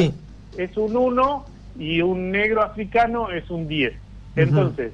es 0.58 0.76
un 0.76 0.96
1 0.96 1.44
y 1.78 2.02
un 2.02 2.30
negro 2.30 2.62
africano 2.62 3.30
es 3.30 3.48
un 3.50 3.68
10. 3.68 3.92
Entonces, 4.36 4.92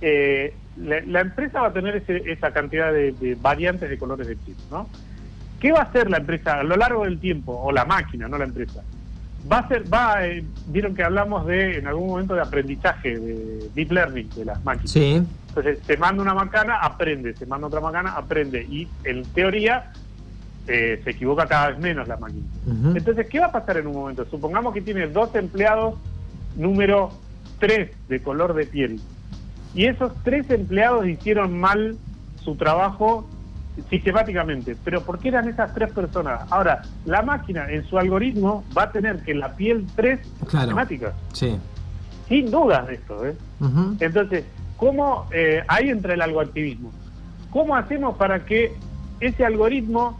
eh, 0.00 0.54
la, 0.76 1.20
empresa 1.20 1.60
va 1.60 1.68
a 1.68 1.72
tener 1.72 2.02
esa 2.06 2.52
cantidad 2.52 2.92
de, 2.92 3.36
variantes 3.40 3.90
de 3.90 3.98
colores 3.98 4.26
de 4.26 4.36
piel, 4.36 4.56
¿no? 4.70 4.88
¿Qué 5.60 5.72
va 5.72 5.80
a 5.80 5.82
hacer 5.84 6.08
la 6.08 6.18
empresa 6.18 6.60
a 6.60 6.62
lo 6.62 6.76
largo 6.76 7.04
del 7.04 7.18
tiempo, 7.18 7.52
o 7.52 7.72
la 7.72 7.84
máquina, 7.84 8.28
no 8.28 8.38
la 8.38 8.44
empresa? 8.44 8.82
Va 9.50 9.58
a 9.58 9.68
ser, 9.68 9.92
va, 9.92 10.26
eh, 10.26 10.44
vieron 10.66 10.94
que 10.94 11.02
hablamos 11.02 11.46
de, 11.46 11.78
en 11.78 11.86
algún 11.86 12.08
momento, 12.08 12.34
de 12.34 12.42
aprendizaje, 12.42 13.18
de 13.18 13.68
deep 13.74 13.90
learning 13.90 14.30
de 14.30 14.44
las 14.44 14.64
máquinas. 14.64 14.90
Sí. 14.90 15.22
Entonces, 15.48 15.80
se 15.84 15.96
manda 15.96 16.22
una 16.22 16.34
macana, 16.34 16.78
aprende, 16.78 17.34
se 17.34 17.46
manda 17.46 17.66
otra 17.66 17.80
macana, 17.80 18.12
aprende, 18.12 18.62
y 18.62 18.86
en 19.04 19.24
teoría 19.24 19.90
eh, 20.68 21.00
se 21.02 21.10
equivoca 21.10 21.46
cada 21.46 21.68
vez 21.70 21.78
menos 21.78 22.06
la 22.06 22.18
máquina. 22.18 22.46
Entonces, 22.94 23.26
¿qué 23.28 23.40
va 23.40 23.46
a 23.46 23.52
pasar 23.52 23.78
en 23.78 23.86
un 23.86 23.94
momento? 23.94 24.26
Supongamos 24.30 24.74
que 24.74 24.82
tiene 24.82 25.06
dos 25.06 25.34
empleados, 25.34 25.94
número 26.56 27.10
3 27.58 27.90
de 28.08 28.22
color 28.22 28.52
de 28.52 28.66
piel, 28.66 29.00
y 29.74 29.86
esos 29.86 30.12
tres 30.24 30.50
empleados 30.50 31.06
hicieron 31.06 31.58
mal 31.58 31.96
su 32.42 32.54
trabajo 32.56 33.26
sistemáticamente. 33.88 34.76
Pero 34.84 35.02
¿por 35.02 35.18
qué 35.18 35.28
eran 35.28 35.48
esas 35.48 35.72
tres 35.74 35.92
personas? 35.92 36.40
Ahora, 36.50 36.82
la 37.04 37.22
máquina 37.22 37.70
en 37.70 37.86
su 37.86 37.98
algoritmo 37.98 38.64
va 38.76 38.84
a 38.84 38.92
tener 38.92 39.22
que 39.22 39.34
la 39.34 39.54
piel 39.54 39.86
tres 39.94 40.20
claro. 40.48 40.76
Sí. 41.32 41.56
Sin 42.28 42.50
dudas 42.50 42.86
de 42.86 42.94
esto. 42.94 43.26
¿eh? 43.26 43.36
Entonces, 44.00 44.44
¿cómo 44.76 45.26
eh, 45.32 45.62
ahí 45.68 45.88
entra 45.88 46.14
el 46.14 46.22
algoritmo? 46.22 46.92
¿Cómo 47.50 47.74
hacemos 47.74 48.16
para 48.16 48.44
que 48.44 48.74
ese 49.20 49.44
algoritmo 49.44 50.18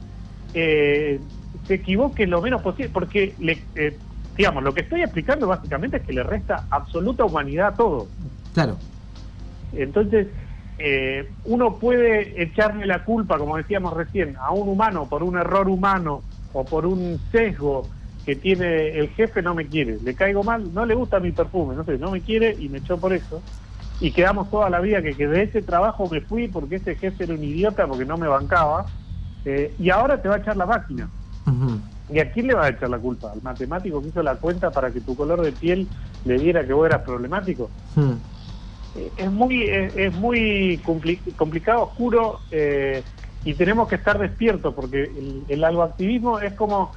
eh, 0.54 1.20
se 1.66 1.74
equivoque 1.74 2.26
lo 2.26 2.40
menos 2.40 2.62
posible? 2.62 2.90
Porque, 2.92 3.34
le, 3.38 3.64
eh, 3.74 3.98
digamos, 4.37 4.62
lo 4.62 4.72
que 4.72 4.82
estoy 4.82 5.02
explicando 5.02 5.46
básicamente 5.46 5.98
es 5.98 6.02
que 6.02 6.12
le 6.12 6.22
resta 6.22 6.66
absoluta 6.70 7.24
humanidad 7.24 7.68
a 7.68 7.76
todo. 7.76 8.08
Claro. 8.54 8.76
Entonces, 9.72 10.28
eh, 10.78 11.32
uno 11.44 11.76
puede 11.78 12.40
echarle 12.42 12.87
la 12.87 13.04
culpa, 13.04 13.37
como 13.37 13.56
decíamos 13.56 13.94
recién, 13.94 14.37
a 14.40 14.52
un 14.52 14.68
humano 14.68 15.08
por 15.08 15.22
un 15.22 15.37
error 15.37 15.68
humano 15.68 16.22
o 16.52 16.64
por 16.64 16.87
un 16.87 17.20
sesgo 17.32 17.88
que 18.24 18.37
tiene 18.37 18.98
el 18.98 19.08
jefe 19.08 19.40
no 19.42 19.54
me 19.54 19.66
quiere, 19.66 19.98
le 20.02 20.14
caigo 20.14 20.42
mal, 20.44 20.72
no 20.74 20.84
le 20.84 20.94
gusta 20.94 21.18
mi 21.18 21.32
perfume, 21.32 21.74
no 21.74 21.84
sé, 21.84 21.96
no 21.96 22.11
me 22.11 22.20
quiere 22.20 22.54
y 22.58 22.68
me 22.68 22.78
echó 22.78 22.98
por 22.98 23.12
eso. 23.12 23.42
Y 24.00 24.12
quedamos 24.12 24.50
toda 24.50 24.70
la 24.70 24.80
vida 24.80 25.02
que, 25.02 25.14
de 25.14 25.42
ese 25.42 25.62
trabajo 25.62 26.08
me 26.11 26.20
fui 26.20 26.46
porque 26.46 26.76
ese 26.76 26.94
jefe 26.94 27.24
era 27.24 27.34
un 27.34 27.42
idiota 27.42 27.87
porque 27.87 28.04
no 28.04 28.16
me 28.16 28.28
bancaba. 28.28 28.87
Eh, 29.44 29.74
y 29.79 29.90
ahora 29.90 30.20
te 30.20 30.29
va 30.29 30.37
a 30.37 30.38
echar 30.38 30.57
la 30.57 30.66
máquina. 30.66 31.09
¿Y 32.11 32.20
a 32.20 32.31
quién 32.31 32.46
le 32.46 32.55
va 32.55 32.66
a 32.66 32.68
echar 32.68 32.90
la 32.90 32.98
culpa? 32.98 33.33
¿Al 33.33 33.42
matemático 33.42 34.01
que 34.03 34.09
hizo 34.09 34.22
la 34.22 34.37
cuenta 34.37 34.70
para 34.70 34.90
que 34.90 35.01
tu 35.01 35.14
color 35.14 35.42
de 35.42 35.53
piel 35.53 35.87
le 36.24 36.38
diera 36.38 36.66
que 36.66 36.72
vos 36.72 36.87
eras 36.87 37.03
problemático? 37.03 37.70
es 39.16 39.31
muy 39.31 39.62
es, 39.64 40.14
muy 40.14 40.81
complicado, 41.37 41.83
oscuro 41.83 42.40
eh, 42.51 43.03
y 43.44 43.55
tenemos 43.55 43.88
que 43.88 43.94
estar 43.94 44.18
despiertos 44.18 44.74
porque 44.74 45.05
el, 45.05 45.44
el 45.48 45.64
algoactivismo 45.64 46.40
es 46.40 46.55
como, 46.55 46.92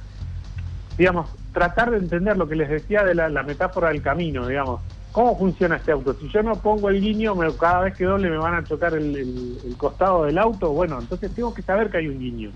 digamos, 0.98 1.30
tratar 1.52 1.90
de 1.90 1.98
entender 1.98 2.36
lo 2.36 2.48
que 2.48 2.56
les 2.56 2.68
decía 2.68 3.04
de 3.04 3.14
la, 3.14 3.42
metáfora 3.42 3.88
del 3.88 4.02
camino, 4.02 4.46
digamos. 4.46 4.80
¿Cómo 5.12 5.38
funciona 5.38 5.76
este 5.76 5.92
auto? 5.92 6.14
Si 6.14 6.28
yo 6.30 6.42
no 6.42 6.54
pongo 6.56 6.88
el 6.88 7.00
guiño, 7.00 7.34
me, 7.34 7.52
cada 7.54 7.82
vez 7.82 7.94
que 7.94 8.04
doble 8.04 8.30
me 8.30 8.38
van 8.38 8.54
a 8.54 8.64
chocar 8.64 8.94
el, 8.94 9.58
costado 9.76 10.24
del 10.24 10.38
auto. 10.38 10.72
Bueno, 10.72 10.98
entonces 10.98 11.32
tengo 11.34 11.52
que 11.52 11.62
saber 11.62 11.90
que 11.90 11.98
hay 11.98 12.08
un 12.08 12.18
guiño 12.18 12.50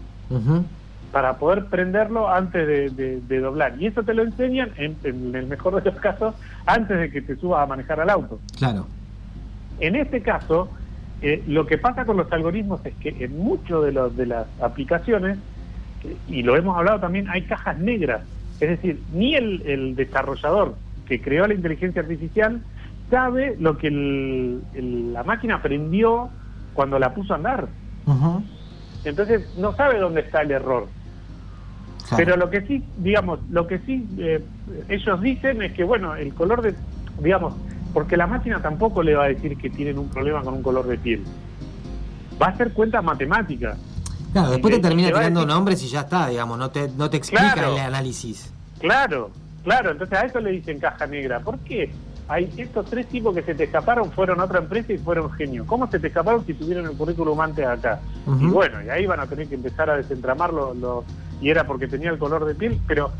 para 1.13 1.39
poder 1.39 1.67
prenderlo 1.67 2.29
antes 2.29 2.97
de, 2.97 3.41
doblar. 3.41 3.75
Y 3.81 3.87
eso 3.87 4.03
te 4.03 4.15
lo 4.15 4.23
enseñan, 4.23 4.71
en, 4.77 4.97
en, 5.05 5.35
el 5.35 5.47
mejor 5.47 5.83
de 5.83 5.91
los 5.91 6.01
casos, 6.01 6.35
antes 6.67 6.99
de 6.99 7.11
que 7.11 7.23
te 7.23 7.37
subas 7.37 7.63
a 7.63 7.67
manejar 7.67 8.01
al 8.01 8.11
auto. 8.11 8.41
Claro. 8.59 8.87
En 9.81 9.95
este 9.95 10.23
caso, 10.23 10.69
eh, 11.23 11.43
lo 11.47 11.67
que 11.67 11.79
pasa 11.79 12.05
con 12.05 12.17
los 12.17 12.31
algoritmos 12.31 12.85
es 12.85 12.95
que 12.97 13.17
en 13.25 13.39
muchas 13.39 13.83
de, 13.83 14.11
de 14.15 14.27
las 14.27 14.47
aplicaciones, 14.61 15.39
y 16.29 16.43
lo 16.43 16.57
hemos 16.57 16.77
hablado 16.77 17.01
también, 17.01 17.29
hay 17.29 17.43
cajas 17.43 17.79
negras. 17.79 18.23
Es 18.61 18.71
decir, 18.71 19.03
ni 19.13 19.35
el, 19.35 19.95
desarrollador 19.97 20.75
que 21.07 21.21
creó 21.21 21.47
la 21.47 21.55
inteligencia 21.55 22.03
artificial 22.03 22.61
sabe 23.11 23.57
lo 23.59 23.79
que 23.79 23.91
la 23.91 25.23
máquina 25.25 25.57
aprendió 25.57 26.29
cuando 26.75 26.99
la 26.99 27.15
puso 27.15 27.33
a 27.33 27.37
andar. 27.37 27.69
Entonces 29.05 29.57
no 29.57 29.75
sabe 29.75 29.99
dónde 29.99 30.21
está 30.23 30.43
el 30.43 30.51
error. 30.51 30.89
Pero 32.17 32.37
lo 32.37 32.51
que 32.51 32.61
sí, 32.63 32.85
digamos, 32.99 33.41
lo 33.51 33.67
que 33.67 33.81
sí 33.81 34.07
eh, 34.19 34.45
ellos 34.89 35.21
dicen 35.21 35.61
es 35.63 35.73
que, 35.73 35.83
bueno, 35.83 36.15
el 36.15 36.33
color 36.35 36.63
de, 36.63 36.75
digamos, 37.21 37.55
porque 37.93 38.17
la 38.17 38.29
máquina 38.29 38.63
tampoco 38.63 39.03
le 39.03 39.17
va 39.17 39.25
a 39.25 39.29
decir 39.29 39.57
que 39.57 39.71
tienen 39.71 39.99
un 39.99 40.09
problema 40.09 40.43
con 40.43 40.55
un 40.55 40.63
color 40.63 40.87
de 40.87 40.99
piel. 40.99 41.25
Va 42.41 42.49
a 42.49 42.57
ser 42.57 42.73
cuenta 42.73 43.03
matemática. 43.03 43.77
Claro, 44.33 44.51
después 44.51 44.75
te 44.75 44.81
termina 44.81 45.09
tirando 45.09 45.47
nombres 45.47 45.83
y 45.83 45.89
ya 45.89 46.01
está, 46.01 46.29
digamos, 46.29 46.59
no 46.59 46.71
te, 46.71 46.89
no 46.97 47.11
te 47.11 47.17
explica 47.17 47.55
el 47.55 47.79
análisis. 47.79 48.53
Claro, 48.79 49.31
claro, 49.67 49.91
entonces 49.91 50.19
a 50.19 50.23
eso 50.23 50.41
le 50.41 50.53
dicen 50.53 50.79
caja 50.79 51.07
negra. 51.07 51.41
¿Por 51.41 51.59
qué? 51.59 51.93
Hay 52.29 52.53
estos 52.57 52.87
tres 52.87 53.09
tipos 53.09 53.35
que 53.35 53.43
se 53.43 53.55
te 53.55 53.65
escaparon, 53.65 54.11
fueron 54.13 54.41
a 54.41 54.45
otra 54.45 54.61
empresa 54.61 54.93
y 54.93 54.99
fueron 54.99 55.31
genios. 55.33 55.67
¿Cómo 55.67 55.91
se 55.91 55.99
te 55.99 56.07
escaparon 56.07 56.47
si 56.47 56.55
tuvieron 56.55 56.87
el 56.87 56.97
currículum 56.97 57.41
antes 57.41 57.67
acá? 57.67 58.01
Y 58.41 58.47
bueno, 58.47 58.83
y 58.83 58.89
ahí 58.89 59.07
van 59.07 59.21
a 59.21 59.27
tener 59.27 59.49
que 59.49 59.57
empezar 59.57 59.91
a 59.91 59.97
desentramarlo, 59.97 61.05
y 61.41 61.51
era 61.51 61.67
porque 61.67 61.89
tenía 61.89 62.11
el 62.11 62.19
color 62.19 62.45
de 62.45 62.55
piel, 62.55 62.81
pero 62.87 63.11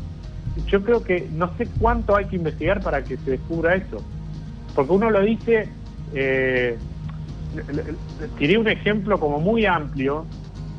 yo 0.65 0.81
creo 0.83 1.03
que 1.03 1.29
no 1.31 1.55
sé 1.57 1.67
cuánto 1.79 2.15
hay 2.15 2.25
que 2.25 2.37
investigar 2.37 2.81
para 2.81 3.03
que 3.03 3.17
se 3.17 3.31
descubra 3.31 3.75
eso 3.75 4.01
porque 4.77 4.91
uno 4.91 5.09
lo 5.09 5.21
dice, 5.21 5.67
eh, 6.13 6.77
tiré 8.37 8.59
un 8.59 8.67
ejemplo 8.67 9.19
como 9.19 9.39
muy 9.39 9.65
amplio, 9.65 10.27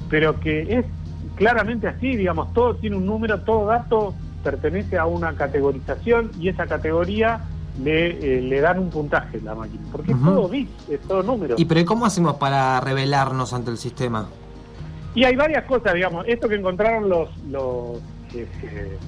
pero 0.08 0.38
que 0.38 0.78
es 0.78 0.86
claramente 1.34 1.88
así, 1.88 2.14
digamos, 2.14 2.52
todo 2.52 2.76
tiene 2.76 2.94
un 2.94 3.04
número, 3.04 3.40
todo 3.40 3.66
dato 3.66 4.14
pertenece 4.42 4.98
a 4.98 5.06
una 5.06 5.34
categorización 5.34 6.30
y 6.38 6.48
esa 6.48 6.66
categoría 6.66 7.40
le, 7.82 8.38
eh, 8.38 8.42
le 8.42 8.60
dan 8.60 8.78
un 8.78 8.90
puntaje 8.90 9.38
a 9.38 9.44
la 9.44 9.54
máquina, 9.54 9.82
porque 9.92 10.12
es 10.12 10.18
todo 10.22 10.48
bit, 10.48 10.68
es 10.88 11.00
todo 11.02 11.22
número. 11.22 11.54
¿Y 11.58 11.64
pero 11.64 11.84
cómo 11.84 12.06
hacemos 12.06 12.36
para 12.36 12.80
revelarnos 12.80 13.52
ante 13.52 13.70
el 13.70 13.78
sistema? 13.78 14.28
Y 15.14 15.24
hay 15.24 15.36
varias 15.36 15.64
cosas, 15.64 15.94
digamos, 15.94 16.26
esto 16.28 16.48
que 16.48 16.56
encontraron 16.56 17.08
los 17.08 17.28
los, 17.46 17.98
este, 18.34 18.98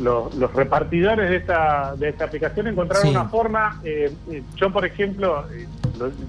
los, 0.00 0.34
los, 0.34 0.52
repartidores 0.52 1.30
de 1.30 1.36
esta, 1.36 1.94
de 1.96 2.08
esta 2.08 2.24
aplicación, 2.24 2.66
encontraron 2.66 3.08
una 3.08 3.26
forma, 3.26 3.80
eh, 3.84 4.12
yo 4.56 4.72
por 4.72 4.84
ejemplo, 4.84 5.44
eh, 5.52 5.66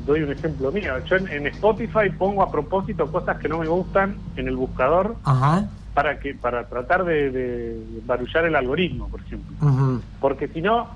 doy 0.05 0.21
un 0.21 0.31
ejemplo 0.31 0.71
mío, 0.71 0.93
yo 1.05 1.15
en, 1.15 1.47
Spotify 1.47 2.09
pongo 2.17 2.43
a 2.43 2.51
propósito 2.51 3.11
cosas 3.11 3.37
que 3.37 3.47
no 3.47 3.59
me 3.59 3.67
gustan 3.67 4.17
en 4.35 4.47
el 4.47 4.55
buscador. 4.55 5.15
Para 5.93 6.19
que 6.19 6.33
para 6.33 6.67
tratar 6.67 7.05
de, 7.05 7.31
de, 7.31 7.83
barullar 8.05 8.45
el 8.45 8.55
algoritmo, 8.55 9.09
por 9.09 9.21
ejemplo. 9.21 10.01
Porque 10.19 10.47
si 10.47 10.61
no, 10.61 10.89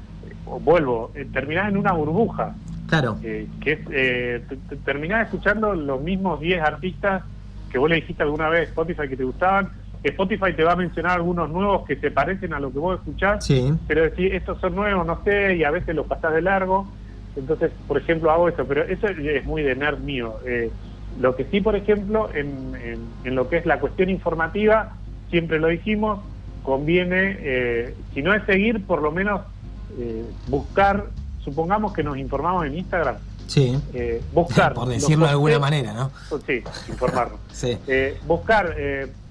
vuelvo, 0.61 1.11
eh, 1.15 1.27
terminás 1.31 1.69
en 1.69 1.77
una 1.77 1.91
burbuja. 1.91 2.55
Claro. 2.87 3.17
Eh, 3.21 3.47
que 3.61 3.73
es, 3.73 3.79
eh, 3.91 4.43
terminás 4.85 5.25
escuchando 5.25 5.73
los 5.73 6.01
mismos 6.01 6.39
10 6.39 6.61
artistas 6.61 7.23
que 7.69 7.77
vos 7.77 7.89
le 7.89 7.97
dijiste 7.97 8.23
alguna 8.23 8.49
vez 8.49 8.69
Spotify 8.69 9.07
que 9.07 9.17
te 9.17 9.23
gustaban. 9.23 9.69
Spotify 10.03 10.53
te 10.55 10.63
va 10.63 10.73
a 10.73 10.75
mencionar 10.75 11.13
algunos 11.13 11.49
nuevos 11.49 11.85
que 11.85 11.97
se 11.97 12.11
parecen 12.11 12.53
a 12.53 12.59
lo 12.59 12.71
que 12.71 12.79
vos 12.79 12.99
escuchás, 12.99 13.45
sí. 13.45 13.73
pero 13.87 14.03
decir 14.03 14.33
estos 14.33 14.59
son 14.61 14.75
nuevos, 14.75 15.05
no 15.05 15.21
sé, 15.23 15.55
y 15.55 15.63
a 15.63 15.71
veces 15.71 15.95
los 15.95 16.07
pasás 16.07 16.33
de 16.33 16.41
largo. 16.41 16.87
Entonces, 17.35 17.71
por 17.87 17.97
ejemplo, 17.97 18.31
hago 18.31 18.47
eso, 18.47 18.65
pero 18.65 18.83
eso 18.83 19.07
es 19.07 19.45
muy 19.45 19.63
de 19.63 19.75
nerd 19.75 19.99
mío. 19.99 20.35
Eh, 20.45 20.71
lo 21.19 21.35
que 21.35 21.45
sí, 21.45 21.61
por 21.61 21.75
ejemplo, 21.75 22.29
en, 22.33 22.73
en, 23.23 23.35
lo 23.35 23.49
que 23.49 23.57
es 23.57 23.65
la 23.65 23.79
cuestión 23.79 24.09
informativa, 24.09 24.93
siempre 25.29 25.59
lo 25.59 25.67
dijimos, 25.67 26.19
conviene, 26.63 27.37
eh, 27.39 27.95
si 28.13 28.21
no 28.21 28.33
es 28.33 28.43
seguir, 28.45 28.85
por 28.85 29.01
lo 29.01 29.11
menos 29.11 29.41
eh, 29.97 30.25
buscar, 30.47 31.07
supongamos 31.43 31.93
que 31.93 32.03
nos 32.03 32.17
informamos 32.17 32.65
en 32.65 32.77
Instagram. 32.77 33.15
Sí. 33.47 33.79
Eh, 33.93 34.21
buscar. 34.33 34.73
por 34.75 34.89
decirlo 34.89 35.25
de 35.25 35.31
alguna 35.31 35.59
manera, 35.59 35.93
¿no? 35.93 36.11
Sí, 36.45 36.61
informarnos. 36.89 37.39
sí. 37.51 37.77
buscar 38.27 38.75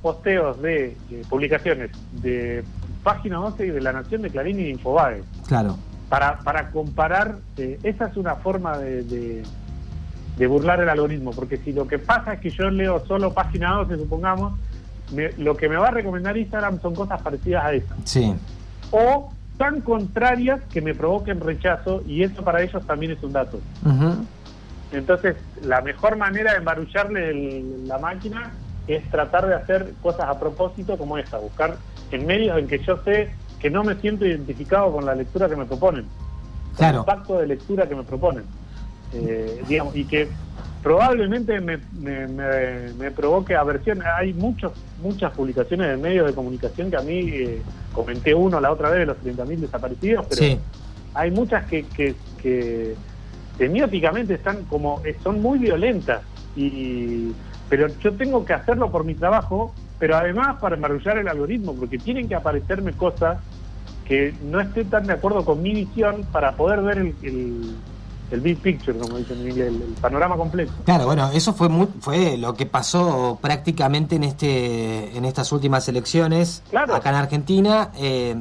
posteos 0.02 0.60
de 0.62 0.96
publicaciones 1.28 1.90
de 2.12 2.64
Página 3.04 3.36
12 3.36 3.66
y 3.66 3.70
de 3.70 3.80
La 3.80 3.92
Nación 3.92 4.22
de 4.22 4.30
Clarín 4.30 4.58
y 4.58 4.64
de 4.64 4.70
Infobae. 4.70 5.22
Claro. 5.46 5.76
Para, 6.08 6.38
para 6.40 6.70
comparar, 6.70 7.38
esa 7.56 8.06
es 8.06 8.16
una 8.16 8.36
forma 8.36 8.78
de 8.78 9.02
de 9.02 9.42
burlar 10.44 10.80
el 10.80 10.88
algoritmo, 10.90 11.30
porque 11.30 11.56
si 11.56 11.72
lo 11.72 11.88
que 11.88 11.98
pasa 11.98 12.34
es 12.34 12.40
que 12.40 12.50
yo 12.50 12.68
leo 12.68 13.02
solo 13.06 13.32
página 13.32 13.72
12, 13.72 13.96
supongamos, 13.96 14.58
lo 15.38 15.56
que 15.56 15.68
me 15.68 15.76
va 15.76 15.88
a 15.88 15.92
recomendar 15.92 16.36
Instagram 16.36 16.80
son 16.82 16.94
cosas 16.94 17.22
parecidas 17.22 17.64
a 17.64 17.72
esas. 17.72 17.96
Sí. 18.04 18.34
O 18.90 19.32
tan 19.56 19.80
contrarias 19.80 20.60
que 20.70 20.82
me 20.82 20.94
provoquen 20.94 21.40
rechazo 21.40 22.02
y 22.06 22.22
eso 22.22 22.42
para 22.42 22.62
ellos 22.62 22.86
también 22.86 23.12
es 23.12 23.22
un 23.22 23.32
dato. 23.32 23.60
Entonces, 24.92 25.36
la 25.62 25.80
mejor 25.80 26.16
manera 26.16 26.52
de 26.52 26.58
embarullarle 26.58 27.64
la 27.86 27.98
máquina 27.98 28.52
es 28.86 29.08
tratar 29.10 29.46
de 29.46 29.54
hacer 29.54 29.94
cosas 30.02 30.28
a 30.28 30.38
propósito 30.38 30.96
como 30.96 31.18
esa, 31.18 31.38
buscar 31.38 31.76
en 32.12 32.26
medios 32.26 32.58
en 32.58 32.68
que 32.68 32.78
yo 32.78 32.98
sé 33.04 33.30
que 33.58 33.70
no 33.70 33.82
me 33.82 33.96
siento 33.96 34.26
identificado 34.26 34.92
con 34.92 35.06
la 35.06 35.14
lectura 35.14 35.48
que 35.48 35.56
me 35.56 35.64
proponen, 35.64 36.06
claro. 36.76 37.00
el 37.00 37.04
pacto 37.04 37.38
de 37.38 37.46
lectura 37.46 37.88
que 37.88 37.94
me 37.94 38.04
proponen. 38.04 38.44
Eh, 39.12 39.62
digamos, 39.68 39.96
y 39.96 40.04
que 40.04 40.28
probablemente 40.82 41.60
me, 41.60 41.78
me, 41.98 43.10
provoque 43.10 43.56
aversión. 43.56 44.02
Hay 44.18 44.32
muchos, 44.34 44.72
muchas 45.02 45.32
publicaciones 45.32 45.88
de 45.88 45.96
medios 45.96 46.26
de 46.26 46.32
comunicación 46.32 46.90
que 46.90 46.96
a 46.96 47.02
mí 47.02 47.28
eh, 47.28 47.62
comenté 47.92 48.34
uno 48.34 48.60
la 48.60 48.70
otra 48.70 48.90
vez 48.90 49.00
de 49.00 49.06
los 49.06 49.16
30.000 49.18 49.56
desaparecidos, 49.56 50.26
pero 50.28 50.60
hay 51.14 51.30
muchas 51.30 51.66
que, 51.66 51.84
que, 51.86 52.14
que 52.40 52.94
semióticamente 53.58 54.34
están 54.34 54.64
como 54.64 55.00
eh, 55.04 55.16
son 55.24 55.40
muy 55.40 55.58
violentas 55.58 56.22
y 56.54 57.32
pero 57.68 57.88
yo 57.88 58.12
tengo 58.12 58.44
que 58.44 58.52
hacerlo 58.52 58.90
por 58.90 59.04
mi 59.04 59.14
trabajo 59.14 59.74
pero 59.98 60.16
además 60.16 60.58
para 60.60 60.76
embarullar 60.76 61.18
el 61.18 61.26
algoritmo 61.26 61.74
porque 61.74 61.98
tienen 61.98 62.28
que 62.28 62.34
aparecerme 62.34 62.92
cosas 62.92 63.38
que 64.06 64.34
no 64.44 64.60
estén 64.60 64.88
tan 64.90 65.06
de 65.06 65.14
acuerdo 65.14 65.44
con 65.44 65.62
mi 65.62 65.72
visión 65.72 66.24
para 66.32 66.52
poder 66.52 66.82
ver 66.82 66.98
el 66.98 67.14
el 67.22 67.76
big 68.30 68.58
picture, 68.58 68.98
como 68.98 69.18
dicen 69.18 69.40
en 69.40 69.50
inglés, 69.50 69.68
el, 69.68 69.94
panorama 70.00 70.36
completo. 70.36 70.72
Claro, 70.84 71.06
bueno, 71.06 71.30
eso 71.32 71.54
fue 71.54 71.68
fue 72.00 72.36
lo 72.36 72.54
que 72.54 72.66
pasó 72.66 73.38
prácticamente 73.40 74.16
en 74.16 74.24
este 74.24 75.16
en 75.16 75.24
estas 75.24 75.52
últimas 75.52 75.88
elecciones 75.88 76.62
acá 76.72 77.10
en 77.10 77.14
Argentina. 77.16 77.90
Eh, 77.96 78.36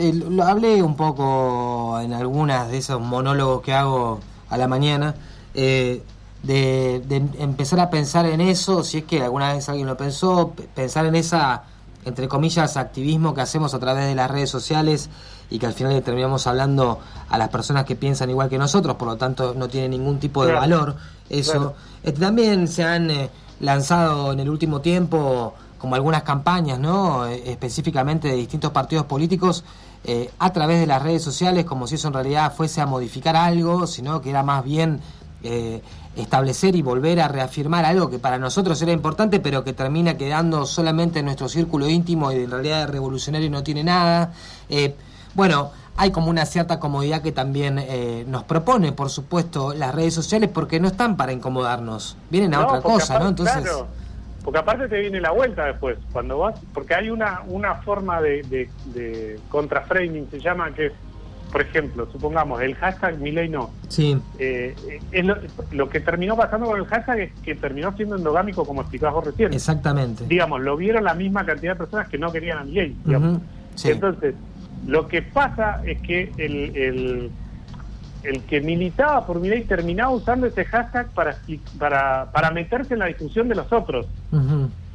lo 0.00 0.42
hablé 0.42 0.82
un 0.82 0.96
poco 0.96 2.00
en 2.00 2.12
algunas 2.12 2.68
de 2.68 2.78
esos 2.78 3.00
monólogos 3.00 3.62
que 3.62 3.72
hago 3.72 4.20
a 4.48 4.56
la 4.56 4.66
mañana. 4.68 5.14
Eh, 5.54 6.02
de, 6.42 7.02
de, 7.06 7.16
empezar 7.38 7.80
a 7.80 7.90
pensar 7.90 8.26
en 8.26 8.40
eso, 8.40 8.84
si 8.84 8.98
es 8.98 9.04
que 9.04 9.22
alguna 9.22 9.54
vez 9.54 9.68
alguien 9.68 9.86
lo 9.86 9.96
pensó, 9.96 10.52
pensar 10.74 11.06
en 11.06 11.16
esa, 11.16 11.64
entre 12.04 12.28
comillas, 12.28 12.76
activismo 12.76 13.34
que 13.34 13.40
hacemos 13.40 13.74
a 13.74 13.80
través 13.80 14.06
de 14.06 14.14
las 14.14 14.30
redes 14.30 14.50
sociales 14.50 15.10
y 15.50 15.58
que 15.58 15.66
al 15.66 15.72
final 15.72 15.92
le 15.92 16.02
terminamos 16.02 16.46
hablando 16.46 16.98
a 17.28 17.38
las 17.38 17.48
personas 17.48 17.84
que 17.84 17.96
piensan 17.96 18.30
igual 18.30 18.48
que 18.48 18.58
nosotros, 18.58 18.96
por 18.96 19.08
lo 19.08 19.16
tanto 19.16 19.54
no 19.54 19.68
tiene 19.68 19.88
ningún 19.90 20.18
tipo 20.18 20.44
de 20.44 20.52
valor 20.52 20.96
eso. 21.28 21.74
Este, 22.02 22.20
también 22.20 22.68
se 22.68 22.84
han 22.84 23.10
eh, 23.10 23.30
lanzado 23.60 24.32
en 24.32 24.40
el 24.40 24.48
último 24.48 24.80
tiempo 24.80 25.54
como 25.78 25.94
algunas 25.94 26.22
campañas, 26.22 26.78
¿no? 26.78 27.26
Eh, 27.26 27.42
específicamente 27.46 28.28
de 28.28 28.34
distintos 28.34 28.70
partidos 28.72 29.06
políticos 29.06 29.64
eh, 30.04 30.30
a 30.38 30.52
través 30.52 30.80
de 30.80 30.86
las 30.86 31.02
redes 31.02 31.22
sociales, 31.22 31.64
como 31.64 31.86
si 31.86 31.96
eso 31.96 32.08
en 32.08 32.14
realidad 32.14 32.52
fuese 32.54 32.80
a 32.80 32.86
modificar 32.86 33.36
algo, 33.36 33.86
sino 33.86 34.20
que 34.20 34.30
era 34.30 34.42
más 34.42 34.64
bien 34.64 35.00
establecer 36.16 36.74
y 36.74 36.82
volver 36.82 37.20
a 37.20 37.28
reafirmar 37.28 37.84
algo 37.84 38.10
que 38.10 38.18
para 38.18 38.36
nosotros 38.36 38.82
era 38.82 38.90
importante, 38.90 39.38
pero 39.38 39.62
que 39.62 39.72
termina 39.72 40.16
quedando 40.16 40.66
solamente 40.66 41.20
en 41.20 41.26
nuestro 41.26 41.48
círculo 41.48 41.88
íntimo 41.88 42.32
y 42.32 42.36
en 42.36 42.50
realidad 42.50 42.88
revolucionario 42.88 43.48
no 43.48 43.62
tiene 43.62 43.84
nada. 43.84 44.32
Bueno, 45.36 45.70
hay 45.98 46.10
como 46.10 46.30
una 46.30 46.46
cierta 46.46 46.80
comodidad 46.80 47.22
que 47.22 47.30
también 47.30 47.78
eh, 47.78 48.24
nos 48.26 48.44
propone, 48.44 48.92
por 48.92 49.10
supuesto, 49.10 49.74
las 49.74 49.94
redes 49.94 50.14
sociales, 50.14 50.50
porque 50.52 50.80
no 50.80 50.88
están 50.88 51.16
para 51.16 51.32
incomodarnos, 51.32 52.16
vienen 52.30 52.54
a 52.54 52.66
otra 52.66 52.80
cosa, 52.80 53.18
¿no? 53.18 53.28
Entonces... 53.28 53.62
Claro, 53.62 53.86
porque 54.42 54.58
aparte 54.58 54.88
te 54.88 55.00
viene 55.00 55.20
la 55.20 55.32
vuelta 55.32 55.66
después, 55.66 55.98
cuando 56.12 56.38
vas, 56.38 56.58
porque 56.72 56.94
hay 56.94 57.10
una, 57.10 57.42
una 57.48 57.76
forma 57.76 58.20
de, 58.22 58.42
de, 58.44 58.70
de 58.94 59.40
contraframing, 59.50 60.30
se 60.30 60.40
llama, 60.40 60.70
que 60.72 60.86
es, 60.86 60.92
por 61.52 61.60
ejemplo, 61.60 62.08
supongamos, 62.10 62.62
el 62.62 62.74
hashtag 62.76 63.18
Milei 63.18 63.48
no. 63.48 63.70
Sí. 63.88 64.18
Eh, 64.38 64.74
es 65.12 65.24
lo, 65.72 65.88
que 65.88 66.00
terminó 66.00 66.36
pasando 66.36 66.66
con 66.66 66.78
el 66.78 66.86
hashtag 66.86 67.18
es 67.20 67.32
que 67.42 67.54
terminó 67.54 67.94
siendo 67.96 68.16
endogámico, 68.16 68.64
como 68.64 68.82
explicabas 68.82 69.14
vos 69.16 69.24
recién. 69.26 69.52
Exactamente. 69.52 70.24
Digamos, 70.26 70.62
lo 70.62 70.76
vieron 70.76 71.04
la 71.04 71.14
misma 71.14 71.44
cantidad 71.44 71.72
de 71.72 71.78
personas 71.78 72.08
que 72.08 72.16
no 72.16 72.32
querían 72.32 72.58
a 72.58 72.64
Milei, 72.64 72.96
digamos. 73.04 73.40
Entonces, 73.84 74.34
lo 74.86 75.08
que 75.08 75.22
pasa 75.22 75.82
es 75.84 76.00
que 76.00 76.32
el, 76.36 77.30
el, 78.22 78.42
que 78.48 78.60
militaba 78.60 79.26
por 79.26 79.40
mi 79.40 79.48
ley 79.48 79.62
terminaba 79.62 80.10
usando 80.10 80.46
ese 80.46 80.64
hashtag 80.64 81.08
para, 81.10 81.38
para, 81.78 82.30
para 82.32 82.50
meterse 82.50 82.94
en 82.94 83.00
la 83.00 83.06
discusión 83.06 83.48
de 83.48 83.54
los 83.54 83.72
otros. 83.72 84.06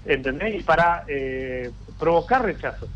¿Entendés? 0.06 0.60
Y 0.60 0.63
para 0.63 1.04
eh, 1.08 1.71
provocar 1.99 2.43
rechazo. 2.43 2.88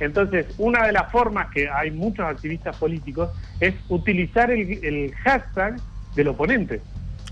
Entonces, 0.00 0.46
una 0.58 0.86
de 0.86 0.92
las 0.92 1.10
formas 1.12 1.50
que 1.50 1.68
hay 1.68 1.90
muchos 1.90 2.24
activistas 2.26 2.76
políticos 2.76 3.30
es 3.60 3.74
utilizar 3.88 4.50
el, 4.50 4.84
el 4.84 5.14
hashtag 5.14 5.76
del 6.14 6.28
oponente. 6.28 6.80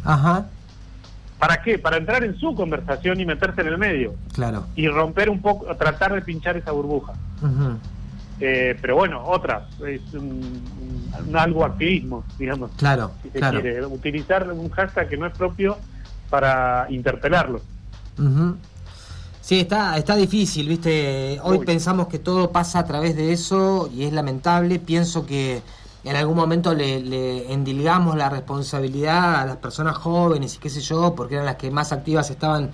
Ajá. 0.05 0.47
¿Para 1.39 1.61
qué? 1.61 1.79
Para 1.79 1.97
entrar 1.97 2.23
en 2.23 2.37
su 2.39 2.55
conversación 2.55 3.19
y 3.21 3.27
meterse 3.27 3.63
en 3.63 3.67
el 3.67 3.79
medio. 3.79 4.15
Claro. 4.33 4.65
Y 4.77 4.87
romper 4.87 5.29
un 5.29 5.43
poco, 5.43 5.75
tratar 5.77 6.15
de 6.15 6.23
pinchar 6.23 6.57
esa 6.57 6.71
burbuja. 6.71 7.15
Eh, 8.45 8.77
pero 8.81 8.97
bueno, 8.97 9.23
otra, 9.25 9.69
es 9.87 10.01
un, 10.15 10.61
algo 11.33 11.65
activismo, 11.65 12.25
digamos. 12.37 12.73
Claro, 12.77 13.13
claro. 13.33 13.89
utilizar 13.89 14.51
un 14.51 14.69
hashtag 14.69 15.11
que 15.11 15.17
no 15.17 15.27
es 15.27 15.33
propio 15.39 15.79
para 16.29 16.89
interpelarlo. 16.91 17.61
Sí, 19.41 19.61
está, 19.61 19.97
está 19.97 20.17
difícil, 20.17 20.67
¿viste? 20.67 21.39
Hoy 21.45 21.61
pensamos 21.65 22.09
que 22.09 22.19
todo 22.19 22.51
pasa 22.51 22.81
a 22.81 22.85
través 22.85 23.15
de 23.15 23.33
eso 23.33 23.89
y 23.95 24.07
es 24.07 24.13
lamentable. 24.13 24.81
Pienso 24.81 25.25
que 25.25 25.63
en 26.03 26.17
algún 26.17 26.35
momento 26.35 26.75
le, 26.75 26.99
le 26.99 27.53
endilgamos 27.53 28.17
la 28.17 28.29
responsabilidad 28.29 29.37
a 29.37 29.47
las 29.47 29.57
personas 29.59 29.97
jóvenes 29.97 30.57
y 30.57 30.59
qué 30.59 30.69
sé 30.69 30.81
yo, 30.81 31.15
porque 31.15 31.35
eran 31.35 31.47
las 31.47 31.57
que 31.57 31.71
más 31.71 31.93
activas 31.93 32.29
estaban 32.29 32.73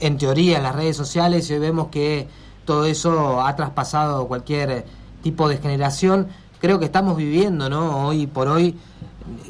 en 0.00 0.16
teoría 0.16 0.56
en 0.56 0.62
las 0.62 0.74
redes 0.74 0.96
sociales 0.96 1.50
y 1.50 1.52
hoy 1.52 1.58
vemos 1.58 1.88
que 1.88 2.26
todo 2.64 2.84
eso 2.86 3.42
ha 3.42 3.54
traspasado 3.56 4.26
cualquier 4.28 4.84
tipo 5.22 5.48
de 5.48 5.58
generación. 5.58 6.28
Creo 6.60 6.78
que 6.78 6.84
estamos 6.86 7.16
viviendo, 7.16 7.68
¿no? 7.68 8.06
Hoy 8.06 8.26
por 8.26 8.48
hoy, 8.48 8.76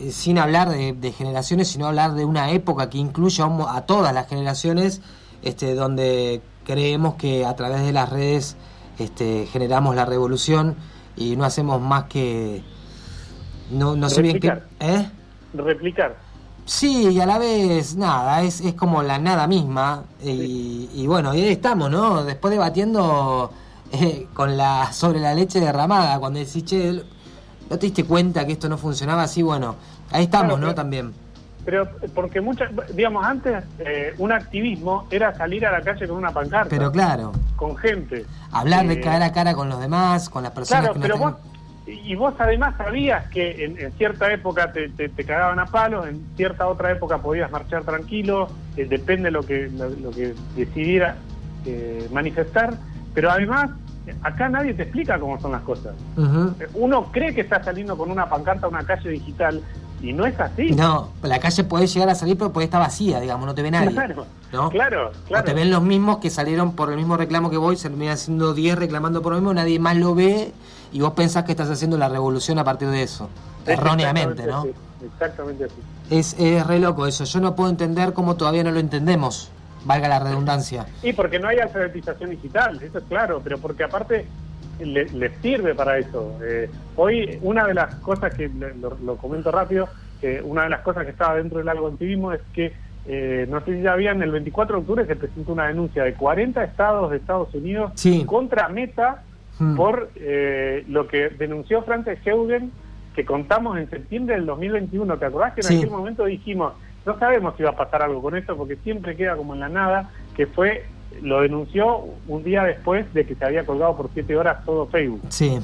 eh, 0.00 0.10
sin 0.10 0.38
hablar 0.38 0.70
de, 0.70 1.12
generaciones, 1.12 1.68
sino 1.68 1.86
hablar 1.86 2.14
de 2.14 2.24
una 2.24 2.50
época 2.50 2.90
que 2.90 2.98
incluye 2.98 3.42
a, 3.42 3.80
todas 3.82 4.14
las 4.14 4.28
generaciones, 4.28 5.00
este, 5.42 5.74
donde 5.74 6.42
creemos 6.64 7.14
que 7.14 7.44
a 7.44 7.54
través 7.56 7.82
de 7.82 7.92
las 7.92 8.08
redes 8.08 8.56
este, 8.98 9.46
generamos 9.46 9.94
la 9.94 10.04
revolución 10.04 10.76
y 11.16 11.36
no 11.36 11.44
hacemos 11.44 11.80
más 11.80 12.04
que... 12.04 12.62
No, 13.70 13.96
no 13.96 14.10
sé 14.10 14.22
bien 14.22 14.40
qué... 14.40 14.60
¿Eh? 14.80 15.08
Replicar. 15.54 16.16
Sí, 16.66 17.08
y 17.10 17.20
a 17.20 17.26
la 17.26 17.38
vez, 17.38 17.94
nada, 17.96 18.42
es, 18.42 18.60
es 18.60 18.74
como 18.74 19.02
la 19.02 19.18
nada 19.18 19.46
misma. 19.46 20.04
Y, 20.22 20.88
y 20.94 21.06
bueno, 21.06 21.34
y 21.34 21.42
ahí 21.42 21.52
estamos, 21.52 21.90
¿no? 21.90 22.24
Después 22.24 22.52
debatiendo 22.52 23.50
eh, 23.92 24.26
con 24.32 24.56
la 24.56 24.92
sobre 24.92 25.20
la 25.20 25.34
leche 25.34 25.60
derramada, 25.60 26.18
cuando 26.18 26.38
decís, 26.38 26.64
che, 26.64 26.92
¿no 27.70 27.78
te 27.78 27.86
diste 27.86 28.04
cuenta 28.04 28.46
que 28.46 28.52
esto 28.52 28.68
no 28.68 28.78
funcionaba 28.78 29.24
así? 29.24 29.42
Bueno, 29.42 29.76
ahí 30.10 30.24
estamos, 30.24 30.58
¿no? 30.58 30.74
También. 30.74 31.12
Pero 31.66 31.88
porque 32.14 32.42
muchas, 32.42 32.70
digamos, 32.94 33.24
antes 33.24 33.64
eh, 33.78 34.14
un 34.18 34.32
activismo 34.32 35.06
era 35.10 35.34
salir 35.34 35.64
a 35.64 35.72
la 35.72 35.80
calle 35.80 36.06
con 36.06 36.18
una 36.18 36.30
pancarta. 36.30 36.68
Pero 36.68 36.92
claro. 36.92 37.32
Con 37.56 37.74
gente. 37.76 38.26
Hablar 38.52 38.86
de 38.86 38.94
Eh, 38.94 39.00
cara 39.00 39.26
a 39.26 39.32
cara 39.32 39.54
con 39.54 39.70
los 39.70 39.80
demás, 39.80 40.28
con 40.28 40.42
las 40.42 40.52
personas 40.52 40.82
Claro, 40.82 40.94
que 40.94 40.98
no 41.00 41.02
pero 41.02 41.18
vos, 41.18 41.34
y 41.86 42.14
vos 42.14 42.34
además 42.38 42.74
sabías 42.78 43.28
que 43.28 43.64
en, 43.64 43.78
en 43.78 43.92
cierta 43.92 44.32
época 44.32 44.72
te, 44.72 44.88
te, 44.88 45.08
te 45.08 45.24
cagaban 45.24 45.58
a 45.58 45.66
palos, 45.66 46.06
en 46.06 46.24
cierta 46.36 46.66
otra 46.66 46.92
época 46.92 47.18
podías 47.18 47.50
marchar 47.50 47.84
tranquilo, 47.84 48.48
eh, 48.76 48.86
depende 48.88 49.24
de 49.24 49.30
lo 49.30 49.42
que, 49.42 49.68
lo, 49.68 49.90
lo 49.90 50.10
que 50.10 50.34
decidiera 50.56 51.16
eh, 51.66 52.08
manifestar, 52.10 52.74
pero 53.12 53.30
además 53.30 53.70
acá 54.22 54.48
nadie 54.48 54.74
te 54.74 54.82
explica 54.82 55.18
cómo 55.18 55.40
son 55.40 55.52
las 55.52 55.62
cosas. 55.62 55.94
Uno 56.74 57.10
cree 57.10 57.34
que 57.34 57.42
está 57.42 57.62
saliendo 57.62 57.96
con 57.96 58.10
una 58.10 58.28
pancarta 58.28 58.66
a 58.66 58.68
una 58.68 58.84
calle 58.84 59.10
digital 59.10 59.62
y 60.02 60.12
no 60.12 60.26
es 60.26 60.38
así. 60.38 60.72
No, 60.72 61.10
la 61.22 61.38
calle 61.38 61.64
puede 61.64 61.86
llegar 61.86 62.10
a 62.10 62.14
salir, 62.14 62.36
pero 62.36 62.52
puede 62.52 62.66
estar 62.66 62.80
vacía, 62.80 63.20
digamos, 63.20 63.46
no 63.46 63.54
te 63.54 63.62
ve 63.62 63.70
nadie. 63.70 63.92
Claro, 63.92 64.26
¿no? 64.52 64.68
claro, 64.68 65.12
claro. 65.26 65.42
O 65.42 65.44
te 65.44 65.54
ven 65.54 65.70
los 65.70 65.82
mismos 65.82 66.18
que 66.18 66.28
salieron 66.28 66.72
por 66.72 66.90
el 66.90 66.96
mismo 66.96 67.16
reclamo 67.16 67.48
que 67.50 67.56
vos, 67.56 67.72
y 67.72 67.76
se 67.76 67.88
terminan 67.88 68.14
haciendo 68.14 68.52
10 68.52 68.78
reclamando 68.78 69.22
por 69.22 69.32
lo 69.32 69.38
mismo, 69.38 69.54
nadie 69.54 69.78
más 69.78 69.96
lo 69.96 70.14
ve 70.14 70.52
y 70.94 71.00
vos 71.00 71.12
pensás 71.12 71.44
que 71.44 71.50
estás 71.52 71.68
haciendo 71.68 71.98
la 71.98 72.08
revolución 72.08 72.58
a 72.58 72.64
partir 72.64 72.88
de 72.88 73.02
eso. 73.02 73.28
Es 73.66 73.76
Erróneamente, 73.78 74.46
¿no? 74.46 74.64
exactamente 74.64 74.74
así, 74.94 75.04
Exactamente 75.12 75.64
así. 75.64 75.74
Es, 76.10 76.36
es 76.38 76.66
re 76.66 76.78
loco 76.78 77.06
eso. 77.06 77.24
Yo 77.24 77.40
no 77.40 77.54
puedo 77.56 77.68
entender 77.68 78.12
cómo 78.12 78.36
todavía 78.36 78.62
no 78.62 78.70
lo 78.70 78.78
entendemos, 78.78 79.50
valga 79.84 80.08
la 80.08 80.20
redundancia. 80.20 80.86
Y 81.02 81.12
porque 81.12 81.38
no 81.40 81.48
hay 81.48 81.58
alfabetización 81.58 82.30
digital, 82.30 82.80
eso 82.80 82.98
es 82.98 83.04
claro, 83.08 83.40
pero 83.42 83.58
porque 83.58 83.84
aparte 83.84 84.26
le- 84.80 85.06
les 85.06 85.32
sirve 85.42 85.74
para 85.74 85.98
eso. 85.98 86.38
Eh, 86.42 86.70
hoy 86.96 87.38
una 87.42 87.66
de 87.66 87.74
las 87.74 87.96
cosas 87.96 88.32
que, 88.34 88.48
le- 88.48 88.74
lo, 88.76 88.96
lo 89.04 89.16
comento 89.16 89.50
rápido, 89.50 89.88
una 90.44 90.62
de 90.62 90.70
las 90.70 90.80
cosas 90.80 91.04
que 91.04 91.10
estaba 91.10 91.34
dentro 91.34 91.58
del 91.58 91.68
algo 91.68 91.88
activismo 91.88 92.32
es 92.32 92.40
que, 92.54 92.72
eh, 93.06 93.46
no 93.50 93.62
sé 93.64 93.74
si 93.76 93.82
ya 93.82 93.92
habían, 93.92 94.22
el 94.22 94.30
24 94.30 94.76
de 94.76 94.80
octubre 94.80 95.06
se 95.06 95.16
presentó 95.16 95.52
una 95.52 95.66
denuncia 95.66 96.02
de 96.04 96.14
40 96.14 96.64
estados 96.64 97.10
de 97.10 97.18
Estados 97.18 97.52
Unidos 97.54 97.92
Sí. 97.96 98.24
contra 98.24 98.68
Meta 98.70 99.22
Hmm. 99.58 99.76
por 99.76 100.10
eh, 100.16 100.84
lo 100.88 101.06
que 101.06 101.28
denunció 101.28 101.82
Frances 101.82 102.18
Heugen, 102.26 102.72
que 103.14 103.24
contamos 103.24 103.78
en 103.78 103.88
septiembre 103.88 104.34
del 104.34 104.46
2021. 104.46 105.16
¿Te 105.18 105.26
acordás 105.26 105.54
que 105.54 105.60
en 105.60 105.66
Sí. 105.68 105.76
aquel 105.78 105.90
momento 105.90 106.24
dijimos, 106.24 106.72
no 107.06 107.16
sabemos 107.20 107.54
si 107.56 107.62
va 107.62 107.70
a 107.70 107.76
pasar 107.76 108.02
algo 108.02 108.20
con 108.20 108.34
esto 108.36 108.56
porque 108.56 108.76
siempre 108.76 109.14
queda 109.14 109.36
como 109.36 109.54
en 109.54 109.60
la 109.60 109.68
nada, 109.68 110.10
que 110.34 110.46
fue, 110.46 110.84
lo 111.22 111.42
denunció 111.42 112.00
un 112.26 112.42
día 112.42 112.64
después 112.64 113.12
de 113.14 113.24
que 113.26 113.36
se 113.36 113.44
había 113.44 113.64
colgado 113.64 113.96
por 113.96 114.10
siete 114.12 114.36
horas 114.36 114.64
todo 114.64 114.86
Facebook. 114.86 115.20
Sí, 115.28 115.58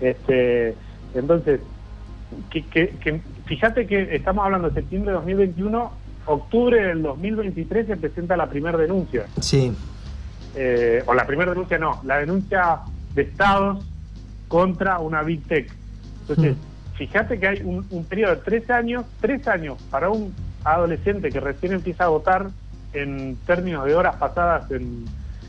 Este, 0.00 0.74
entonces, 1.14 1.60
que, 2.50 2.64
que, 2.66 2.88
que- 2.88 3.20
fíjate 3.46 3.86
que 3.86 4.16
estamos 4.16 4.44
hablando 4.44 4.68
de 4.68 4.74
septiembre 4.74 5.10
de 5.12 5.16
2021, 5.18 5.92
octubre 6.26 6.82
del 6.88 7.02
2023 7.02 7.86
se 7.86 7.96
presenta 7.96 8.36
la 8.36 8.48
primera 8.48 8.76
denuncia. 8.78 9.26
sí, 9.40 9.72
Eh, 10.54 11.02
o 11.06 11.14
la 11.14 11.26
primera 11.26 11.52
denuncia 11.52 11.78
no, 11.78 12.00
la 12.04 12.18
denuncia 12.18 12.80
de 13.14 13.22
estados 13.22 13.84
contra 14.48 14.98
una 14.98 15.22
Big 15.22 15.42
Tech. 15.46 15.72
Entonces, 16.22 16.56
fíjate 16.94 17.38
que 17.38 17.48
hay 17.48 17.62
un, 17.62 17.84
un 17.90 18.04
periodo 18.04 18.36
de 18.36 18.42
tres 18.42 18.70
años, 18.70 19.04
tres 19.20 19.46
años 19.48 19.78
para 19.90 20.10
un 20.10 20.34
adolescente 20.64 21.30
que 21.30 21.40
recién 21.40 21.72
empieza 21.72 22.04
a 22.04 22.08
votar 22.08 22.50
en 22.92 23.36
términos 23.46 23.84
de 23.86 23.94
horas 23.94 24.16
pasadas 24.16 24.70
en, 24.70 25.06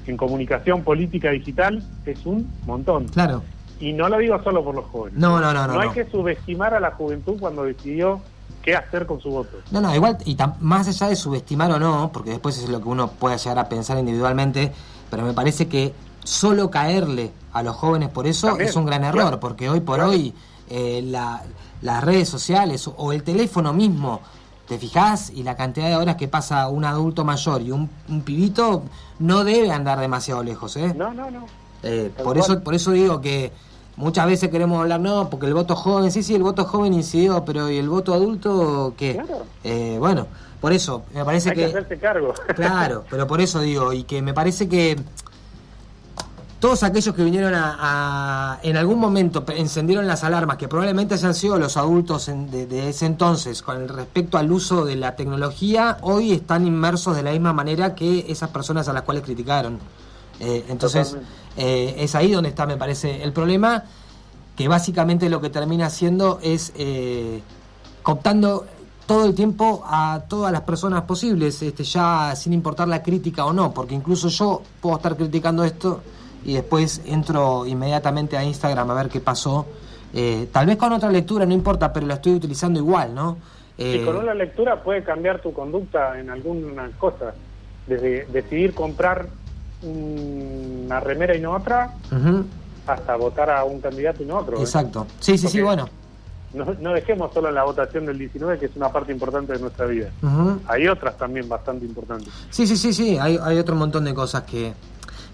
en 0.08 0.18
comunicación 0.18 0.84
política 0.84 1.32
digital, 1.32 1.84
es 2.06 2.26
un 2.26 2.50
montón. 2.66 3.08
claro. 3.08 3.44
Y 3.80 3.92
no 3.92 4.08
lo 4.08 4.18
digo 4.20 4.42
solo 4.44 4.64
por 4.64 4.76
los 4.76 4.86
jóvenes. 4.86 5.20
No, 5.20 5.42
no, 5.42 5.52
no, 5.52 5.68
no. 5.68 5.74
No 5.74 5.80
hay 5.82 5.90
no. 5.90 5.94
que 5.94 6.06
subestimar 6.06 6.74
a 6.74 6.80
la 6.80 6.92
juventud 6.92 7.36
cuando 7.38 7.64
decidió 7.64 8.22
qué 8.62 8.76
hacer 8.78 9.06
con 9.06 9.20
su 9.20 9.30
voto. 9.30 9.58
No, 9.72 9.82
no, 9.82 9.94
igual, 9.94 10.18
y 10.24 10.38
más 10.62 10.88
allá 10.88 11.10
de 11.10 11.18
subestimar 11.18 11.70
o 11.72 11.80
no, 11.80 12.10
porque 12.14 12.30
después 12.30 12.58
es 12.60 12.70
lo 12.70 12.82
que 12.82 12.88
uno 12.88 13.10
puede 13.10 13.38
llegar 13.38 13.60
a 13.60 13.68
pensar 13.68 13.98
individualmente, 13.98 14.72
pero 15.10 15.26
me 15.26 15.34
parece 15.34 15.68
que 15.68 15.92
solo 16.24 16.70
caerle 16.70 17.32
a 17.54 17.64
los 17.64 17.76
jóvenes 17.76 18.10
por 18.10 18.26
eso 18.28 18.48
También, 18.48 18.70
es 18.70 18.76
un 18.76 18.86
gran 18.86 19.04
error, 19.04 19.22
claro. 19.22 19.40
porque 19.40 19.70
hoy 19.70 19.80
por 19.80 19.96
Claro. 19.98 20.12
hoy 20.12 20.34
eh, 20.70 21.02
la- 21.06 21.44
las 21.82 22.04
redes 22.04 22.30
sociales 22.30 22.90
o 22.96 23.12
el 23.12 23.24
teléfono 23.24 23.74
mismo, 23.74 24.22
te 24.68 24.78
fijás 24.80 25.30
y 25.30 25.44
la 25.44 25.56
cantidad 25.58 25.90
de 25.90 25.98
horas 25.98 26.16
que 26.16 26.28
pasa 26.30 26.68
un 26.70 26.86
adulto 26.86 27.26
mayor 27.26 27.62
y 27.62 27.72
un, 27.72 27.90
un 28.08 28.22
pibito 28.22 28.84
no 29.20 29.44
debe 29.44 29.72
andar 29.72 30.00
demasiado 30.00 30.42
lejos, 30.42 30.78
¿eh? 30.78 30.94
No, 30.96 31.14
no, 31.14 31.30
no. 31.30 31.46
Eh, 31.84 32.12
por 32.24 32.38
eso 32.38 32.62
por 32.64 32.74
eso 32.74 32.92
digo 32.92 33.20
que 33.20 33.52
muchas 33.98 34.26
veces 34.26 34.50
queremos 34.50 34.80
hablar 34.80 35.02
no 35.02 35.30
porque 35.30 35.48
el 35.48 35.54
voto 35.54 35.76
joven 35.76 36.10
sí 36.12 36.24
sí 36.24 36.34
el 36.34 36.42
voto 36.42 36.64
joven 36.64 36.94
incidió 36.94 37.44
pero 37.44 37.70
y 37.70 37.78
el 37.78 37.90
voto 37.90 38.14
adulto 38.14 38.94
qué 38.98 39.16
Claro. 39.16 39.46
Eh, 39.66 39.98
bueno 40.00 40.26
por 40.62 40.72
eso 40.72 41.04
me 41.14 41.26
parece 41.26 41.50
Hay 41.50 41.56
que 41.58 41.62
que 41.64 41.68
hacerse 41.68 41.98
cargo. 42.00 42.34
claro 42.56 43.04
pero 43.10 43.28
por 43.28 43.42
eso 43.42 43.60
digo 43.60 43.92
y 43.92 44.04
que 44.04 44.22
me 44.22 44.34
parece 44.34 44.70
que 44.70 44.98
todos 46.64 46.82
aquellos 46.84 47.14
que 47.14 47.26
vinieron 47.26 47.54
a, 47.56 47.76
a- 48.54 48.60
en 48.64 48.78
algún 48.78 48.98
momento 48.98 49.44
encendieron 49.54 50.08
las 50.08 50.24
alarmas 50.24 50.56
que 50.56 50.70
probablemente 50.70 51.14
hayan 51.16 51.36
sido 51.36 51.58
los 51.58 51.76
adultos 51.76 52.30
en- 52.30 52.50
de, 52.50 52.68
de 52.68 52.88
ese 52.88 53.06
entonces 53.06 53.62
con 53.62 53.86
respecto 53.90 54.38
al 54.38 54.50
uso 54.50 54.86
de 54.86 54.96
la 54.96 55.18
tecnología 55.18 55.98
hoy 56.04 56.32
están 56.32 56.66
inmersos 56.66 57.18
de 57.18 57.24
la 57.24 57.32
misma 57.32 57.52
manera 57.52 57.96
que 57.96 58.28
esas 58.30 58.50
personas 58.50 58.88
a 58.88 58.94
las 58.94 59.02
cuales 59.02 59.24
criticaron. 59.24 59.78
Eh, 60.40 60.64
entonces 60.70 61.18
eh, 61.58 61.96
es 61.98 62.16
ahí 62.16 62.32
donde 62.32 62.48
está 62.52 62.66
me 62.66 62.78
parece 62.78 63.22
el 63.24 63.34
problema 63.34 63.84
que 64.56 64.70
básicamente 64.70 65.28
lo 65.30 65.42
que 65.42 65.50
termina 65.50 65.88
haciendo 65.88 66.40
es 66.42 66.72
eh, 66.78 67.42
cooptando 68.04 68.66
todo 69.06 69.26
el 69.26 69.36
tiempo 69.36 69.84
a 69.86 70.22
todas 70.30 70.54
las 70.54 70.62
personas 70.62 71.02
posibles, 71.02 71.62
este, 71.62 71.84
ya 71.84 72.34
sin 72.38 72.54
importar 72.54 72.88
la 72.88 73.04
crítica 73.04 73.44
o 73.44 73.52
no, 73.52 73.74
porque 73.74 73.96
incluso 73.96 74.30
yo 74.30 74.62
puedo 74.80 74.96
estar 74.96 75.18
criticando 75.18 75.66
esto 75.66 76.00
y 76.46 76.54
después 76.54 77.02
entro 77.06 77.66
inmediatamente 77.66 78.38
a 78.38 78.44
Instagram 78.44 78.90
a 78.92 78.94
ver 78.96 79.10
qué 79.10 79.20
pasó, 79.20 79.66
eh, 80.14 80.48
tal 80.52 80.66
vez 80.68 80.78
con 80.78 80.92
otra 80.94 81.10
lectura, 81.10 81.46
no 81.46 81.54
importa, 81.54 81.92
pero 81.94 82.06
la 82.06 82.16
estoy 82.16 82.34
utilizando 82.34 82.80
igual, 82.80 83.14
¿no? 83.16 83.38
Y 83.78 83.96
Eh, 83.98 84.06
con 84.06 84.18
una 84.18 84.34
lectura 84.34 84.84
puede 84.84 85.04
cambiar 85.04 85.42
tu 85.42 85.52
conducta 85.54 86.20
en 86.20 86.30
alguna 86.30 86.90
cosa. 87.00 87.34
Desde 87.88 88.26
decidir 88.32 88.74
comprar 88.74 89.28
una 89.82 91.00
remera 91.00 91.36
y 91.36 91.42
no 91.42 91.52
otra, 91.54 91.94
hasta 92.88 93.16
votar 93.16 93.50
a 93.50 93.64
un 93.64 93.80
candidato 93.82 94.24
y 94.24 94.26
no 94.26 94.38
otro. 94.38 94.58
¿eh? 94.58 94.62
exacto. 94.62 95.08
Sí, 95.20 95.38
sí, 95.38 95.48
sí, 95.48 95.60
Porque- 95.60 95.64
bueno. 95.64 95.90
No, 96.54 96.66
no 96.80 96.94
dejemos 96.94 97.34
solo 97.34 97.50
en 97.50 97.56
la 97.56 97.64
votación 97.64 98.06
del 98.06 98.20
19, 98.20 98.60
que 98.60 98.68
es 98.68 98.76
una 98.76 98.90
parte 98.90 99.12
importante 99.12 99.54
de 99.54 99.60
nuestra 99.60 99.88
vida. 99.88 100.12
Hay 100.68 100.88
otras 100.88 101.18
también 101.18 101.50
bastante 101.50 101.84
importantes. 101.84 102.32
Sí, 102.52 102.68
sí, 102.68 102.78
sí, 102.78 102.94
sí, 102.94 103.18
hay, 103.18 103.40
hay 103.42 103.58
otro 103.58 103.76
montón 103.76 104.04
de 104.04 104.14
cosas 104.14 104.44
que, 104.44 104.72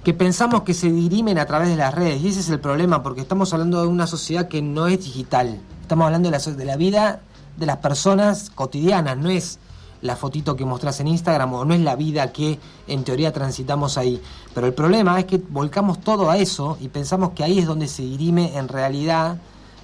que 0.04 0.14
pensamos 0.14 0.64
que 0.64 0.74
se 0.74 0.92
dirimen 0.92 1.38
a 1.38 1.46
través 1.46 1.70
de 1.70 1.76
las 1.76 1.94
redes. 1.94 2.22
Y 2.22 2.30
ese 2.30 2.40
es 2.40 2.50
el 2.50 2.60
problema 2.60 3.04
porque 3.04 3.22
estamos 3.22 3.54
hablando 3.54 3.82
de 3.82 3.88
una 3.88 4.08
sociedad 4.08 4.48
que 4.48 4.62
no 4.62 4.88
es 4.88 5.04
digital, 5.04 5.60
estamos 5.82 6.06
hablando 6.06 6.30
de 6.30 6.38
la, 6.38 6.44
de 6.44 6.66
la 6.66 6.78
vida 6.78 7.22
de 7.58 7.66
las 7.66 7.78
personas 7.78 8.50
cotidianas, 8.50 9.18
no 9.18 9.30
es 9.30 9.60
la 10.02 10.16
fotito 10.16 10.56
que 10.56 10.64
mostrás 10.64 11.02
en 11.02 11.10
Instagram 11.10 11.54
o 11.54 11.66
no 11.66 11.74
es 11.74 11.82
la 11.82 11.98
vida 11.98 12.32
que 12.32 12.58
en 12.88 13.04
teoría 13.04 13.34
transitamos 13.34 13.98
ahí. 13.98 14.22
Pero 14.56 14.68
el 14.68 14.74
problema 14.74 15.20
es 15.20 15.26
que 15.26 15.42
volcamos 15.50 16.00
todo 16.00 16.32
a 16.32 16.38
eso 16.38 16.78
y 16.80 16.88
pensamos 16.88 17.32
que 17.32 17.44
ahí 17.44 17.60
es 17.60 17.66
donde 17.66 17.88
se 17.88 18.04
dirime 18.04 18.58
en 18.58 18.70
realidad 18.70 19.38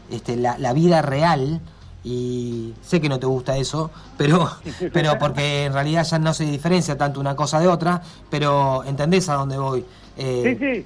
este, 0.10 0.38
la 0.38 0.74
vida 0.74 1.02
real 1.02 1.60
y 2.06 2.74
sé 2.84 3.02
que 3.02 3.10
no 3.10 3.20
te 3.20 3.26
gusta 3.26 3.58
eso, 3.58 3.90
pero, 4.18 4.48
pero 4.94 5.18
porque 5.18 5.66
en 5.66 5.74
realidad 5.74 6.06
ya 6.06 6.20
no 6.20 6.34
se 6.34 6.46
diferencia 6.46 6.96
tanto 6.98 7.20
una 7.20 7.36
cosa 7.36 7.60
de 7.60 7.68
otra, 7.68 8.02
pero 8.30 8.84
entendés 8.84 9.28
a 9.28 9.34
dónde 9.34 9.58
voy. 9.58 9.84
Eh, 10.16 10.56
Sí, 10.60 10.66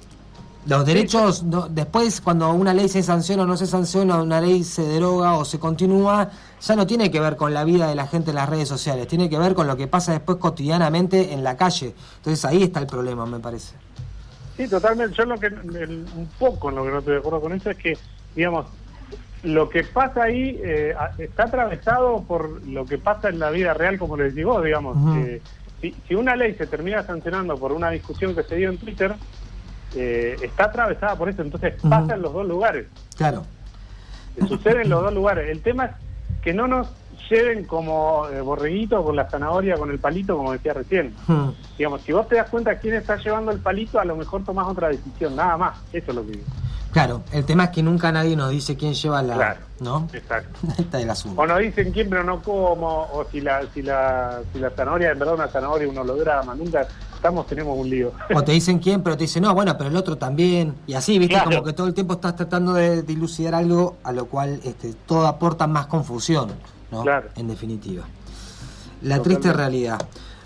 Los 0.66 0.84
derechos, 0.86 1.42
no- 1.42 1.68
después 1.68 2.20
cuando 2.20 2.50
una 2.52 2.72
ley 2.74 2.88
se 2.88 3.02
sanciona 3.02 3.42
o 3.42 3.46
no 3.46 3.56
se 3.56 3.66
sanciona, 3.66 4.16
una 4.22 4.40
ley 4.40 4.64
se 4.64 4.82
deroga 4.82 5.34
o 5.34 5.44
se 5.44 5.58
continúa, 5.58 6.30
ya 6.60 6.74
no 6.76 6.86
tiene 6.86 7.10
que 7.10 7.20
ver 7.20 7.36
con 7.36 7.52
la 7.54 7.64
vida 7.64 7.86
de 7.88 7.94
la 7.94 8.06
gente 8.06 8.30
en 8.30 8.36
las 8.36 8.48
redes 8.48 8.68
sociales, 8.68 9.06
tiene 9.06 9.28
que 9.30 9.38
ver 9.38 9.54
con 9.54 9.66
lo 9.66 9.76
que 9.76 9.86
pasa 9.88 10.12
después 10.12 10.38
cotidianamente 10.38 11.32
en 11.34 11.44
la 11.44 11.56
calle. 11.56 11.94
Entonces 12.16 12.44
ahí 12.46 12.62
está 12.62 12.80
el 12.80 12.86
problema, 12.86 13.24
me 13.26 13.38
parece. 13.40 13.74
sí, 14.56 14.66
totalmente. 14.68 15.14
Yo 15.16 15.24
lo 15.26 15.38
que, 15.38 15.46
el- 15.46 16.06
un 16.16 16.28
poco 16.38 16.68
en 16.70 16.76
lo 16.76 16.84
que 16.84 16.90
no 16.90 16.98
estoy 16.98 17.12
de 17.14 17.18
acuerdo 17.20 17.40
con 17.40 17.52
eso 17.52 17.70
es 17.70 17.76
que, 17.78 17.96
digamos, 18.36 18.66
lo 19.42 19.68
que 19.68 19.84
pasa 19.84 20.24
ahí 20.24 20.60
eh, 20.62 20.94
está 21.18 21.44
atravesado 21.44 22.22
por 22.24 22.62
lo 22.66 22.84
que 22.84 22.98
pasa 22.98 23.28
en 23.28 23.38
la 23.38 23.50
vida 23.50 23.74
real, 23.74 23.98
como 23.98 24.16
les 24.16 24.34
digo, 24.34 24.60
digamos. 24.60 24.96
Eh, 25.16 25.40
si, 25.80 25.94
si 26.06 26.14
una 26.14 26.36
ley 26.36 26.54
se 26.54 26.66
termina 26.66 27.02
sancionando 27.02 27.56
por 27.56 27.72
una 27.72 27.90
discusión 27.90 28.34
que 28.34 28.42
se 28.42 28.56
dio 28.56 28.68
en 28.68 28.78
Twitter, 28.78 29.14
eh, 29.96 30.36
está 30.42 30.64
atravesada 30.64 31.16
por 31.16 31.28
eso, 31.28 31.42
entonces 31.42 31.74
pasa 31.88 32.14
en 32.14 32.22
los 32.22 32.32
dos 32.32 32.46
lugares. 32.46 32.86
Claro. 33.16 33.44
Sucede 34.46 34.82
en 34.82 34.90
los 34.90 35.02
dos 35.02 35.12
lugares. 35.12 35.50
El 35.50 35.62
tema 35.62 35.86
es 35.86 35.92
que 36.42 36.52
no 36.52 36.68
nos 36.68 36.88
lleven 37.28 37.64
como 37.64 38.28
eh, 38.28 38.40
borreguito 38.40 39.02
con 39.04 39.16
la 39.16 39.28
zanahoria, 39.28 39.76
con 39.76 39.90
el 39.90 39.98
palito, 39.98 40.36
como 40.36 40.52
decía 40.52 40.74
recién. 40.74 41.14
Digamos, 41.76 42.02
si 42.02 42.12
vos 42.12 42.28
te 42.28 42.36
das 42.36 42.48
cuenta 42.48 42.78
quién 42.78 42.94
está 42.94 43.16
llevando 43.16 43.50
el 43.50 43.58
palito, 43.58 43.98
a 43.98 44.04
lo 44.04 44.16
mejor 44.16 44.44
tomás 44.44 44.68
otra 44.68 44.88
decisión, 44.88 45.34
nada 45.36 45.56
más. 45.56 45.78
Eso 45.92 46.10
es 46.10 46.14
lo 46.14 46.24
que 46.24 46.32
digo. 46.32 46.44
Claro, 46.92 47.22
el 47.32 47.44
tema 47.44 47.64
es 47.64 47.70
que 47.70 47.82
nunca 47.82 48.10
nadie 48.10 48.36
nos 48.36 48.50
dice 48.50 48.76
quién 48.76 48.94
lleva 48.94 49.22
la. 49.22 49.34
Claro. 49.34 49.60
¿No? 49.80 50.08
Exacto. 50.12 50.58
Está 50.78 51.00
el 51.00 51.08
asunto. 51.08 51.40
O 51.40 51.46
nos 51.46 51.58
dicen 51.60 51.92
quién, 51.92 52.10
pero 52.10 52.24
no 52.24 52.42
cómo, 52.42 53.08
o 53.12 53.26
si 53.30 53.40
la, 53.40 53.62
si 53.72 53.82
la, 53.82 54.40
si 54.52 54.58
la 54.58 54.70
zanahoria, 54.70 55.12
en 55.12 55.18
verdad 55.18 55.34
una 55.34 55.48
zanahoria, 55.48 55.88
un 55.88 55.96
holograma, 55.96 56.54
nunca 56.54 56.86
estamos, 57.14 57.46
tenemos 57.46 57.78
un 57.78 57.88
lío. 57.88 58.12
O 58.34 58.42
te 58.42 58.52
dicen 58.52 58.78
quién, 58.78 59.02
pero 59.02 59.16
te 59.16 59.24
dicen, 59.24 59.42
no, 59.42 59.54
bueno, 59.54 59.76
pero 59.78 59.88
el 59.88 59.96
otro 59.96 60.16
también. 60.18 60.74
Y 60.86 60.94
así, 60.94 61.18
¿viste? 61.18 61.34
Claro. 61.34 61.50
Como 61.50 61.64
que 61.64 61.72
todo 61.72 61.86
el 61.86 61.94
tiempo 61.94 62.14
estás 62.14 62.36
tratando 62.36 62.74
de 62.74 63.02
dilucidar 63.02 63.54
algo 63.54 63.96
a 64.02 64.12
lo 64.12 64.26
cual 64.26 64.60
este, 64.64 64.94
todo 65.06 65.26
aporta 65.26 65.66
más 65.66 65.86
confusión, 65.86 66.52
¿no? 66.90 67.02
Claro. 67.02 67.28
En 67.36 67.48
definitiva. 67.48 68.02
La 69.02 69.16
Totalmente. 69.16 69.28
triste 69.28 69.52
realidad. 69.52 70.00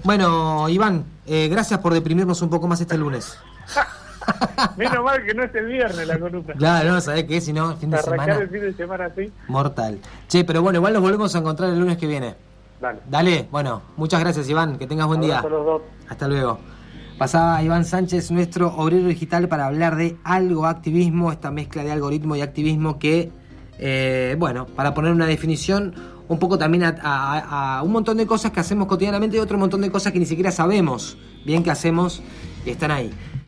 Bueno, 0.04 0.68
Iván, 0.68 1.04
eh, 1.26 1.48
gracias 1.48 1.80
por 1.80 1.94
deprimirnos 1.94 2.42
un 2.42 2.50
poco 2.50 2.68
más 2.68 2.80
este 2.80 2.98
lunes. 2.98 3.38
Menos 4.76 5.04
mal 5.04 5.24
que 5.24 5.34
no 5.34 5.42
es 5.44 5.54
el 5.54 5.66
viernes 5.66 6.06
la 6.06 6.18
columna. 6.18 6.54
Claro, 6.54 6.92
no, 6.92 7.00
¿sabés 7.00 7.24
qué? 7.24 7.40
Si 7.40 7.52
no, 7.52 7.76
fin 7.76 7.90
de 7.90 7.98
Arrancar 7.98 8.26
semana. 8.26 8.42
el 8.42 8.48
fin 8.50 8.60
de 8.60 8.72
semana 8.74 9.04
así, 9.06 9.32
Mortal. 9.48 9.98
Che, 10.28 10.44
pero 10.44 10.62
bueno, 10.62 10.78
igual 10.78 10.92
nos 10.92 11.02
volvemos 11.02 11.34
a 11.34 11.38
encontrar 11.38 11.70
el 11.70 11.78
lunes 11.78 11.96
que 11.98 12.06
viene. 12.06 12.34
dale. 12.80 13.00
Dale, 13.08 13.48
bueno, 13.50 13.82
muchas 13.96 14.20
gracias, 14.20 14.48
Iván. 14.48 14.78
Que 14.78 14.86
tengas 14.86 15.06
buen 15.06 15.20
día. 15.20 15.40
A 15.40 15.48
los 15.48 15.64
dos. 15.64 15.82
Hasta 16.08 16.28
luego. 16.28 16.58
Pasaba 17.18 17.62
Iván 17.62 17.84
Sánchez, 17.84 18.30
nuestro 18.32 18.74
obrero 18.74 19.06
digital, 19.06 19.48
para 19.48 19.66
hablar 19.66 19.94
de 19.96 20.16
algo 20.24 20.66
activismo, 20.66 21.30
esta 21.30 21.50
mezcla 21.52 21.84
de 21.84 21.92
algoritmo 21.92 22.34
y 22.34 22.40
activismo 22.42 22.98
que, 22.98 23.30
eh, 23.78 24.34
bueno, 24.38 24.66
para 24.66 24.94
poner 24.94 25.12
una 25.12 25.26
definición, 25.26 25.94
un 26.26 26.38
poco 26.40 26.58
también 26.58 26.82
a, 26.84 26.96
a- 27.00 27.78
a 27.78 27.82
un 27.82 27.92
montón 27.92 28.16
de 28.16 28.26
cosas 28.26 28.50
que 28.50 28.58
hacemos 28.58 28.88
cotidianamente 28.88 29.36
y 29.36 29.40
otro 29.40 29.58
montón 29.58 29.80
de 29.82 29.90
cosas 29.92 30.12
que 30.12 30.18
ni 30.18 30.26
siquiera 30.26 30.50
sabemos 30.50 31.16
bien 31.44 31.62
que 31.62 31.70
hacemos 31.70 32.20
y 32.66 32.70
están 32.70 32.90
ahí. 32.90 33.12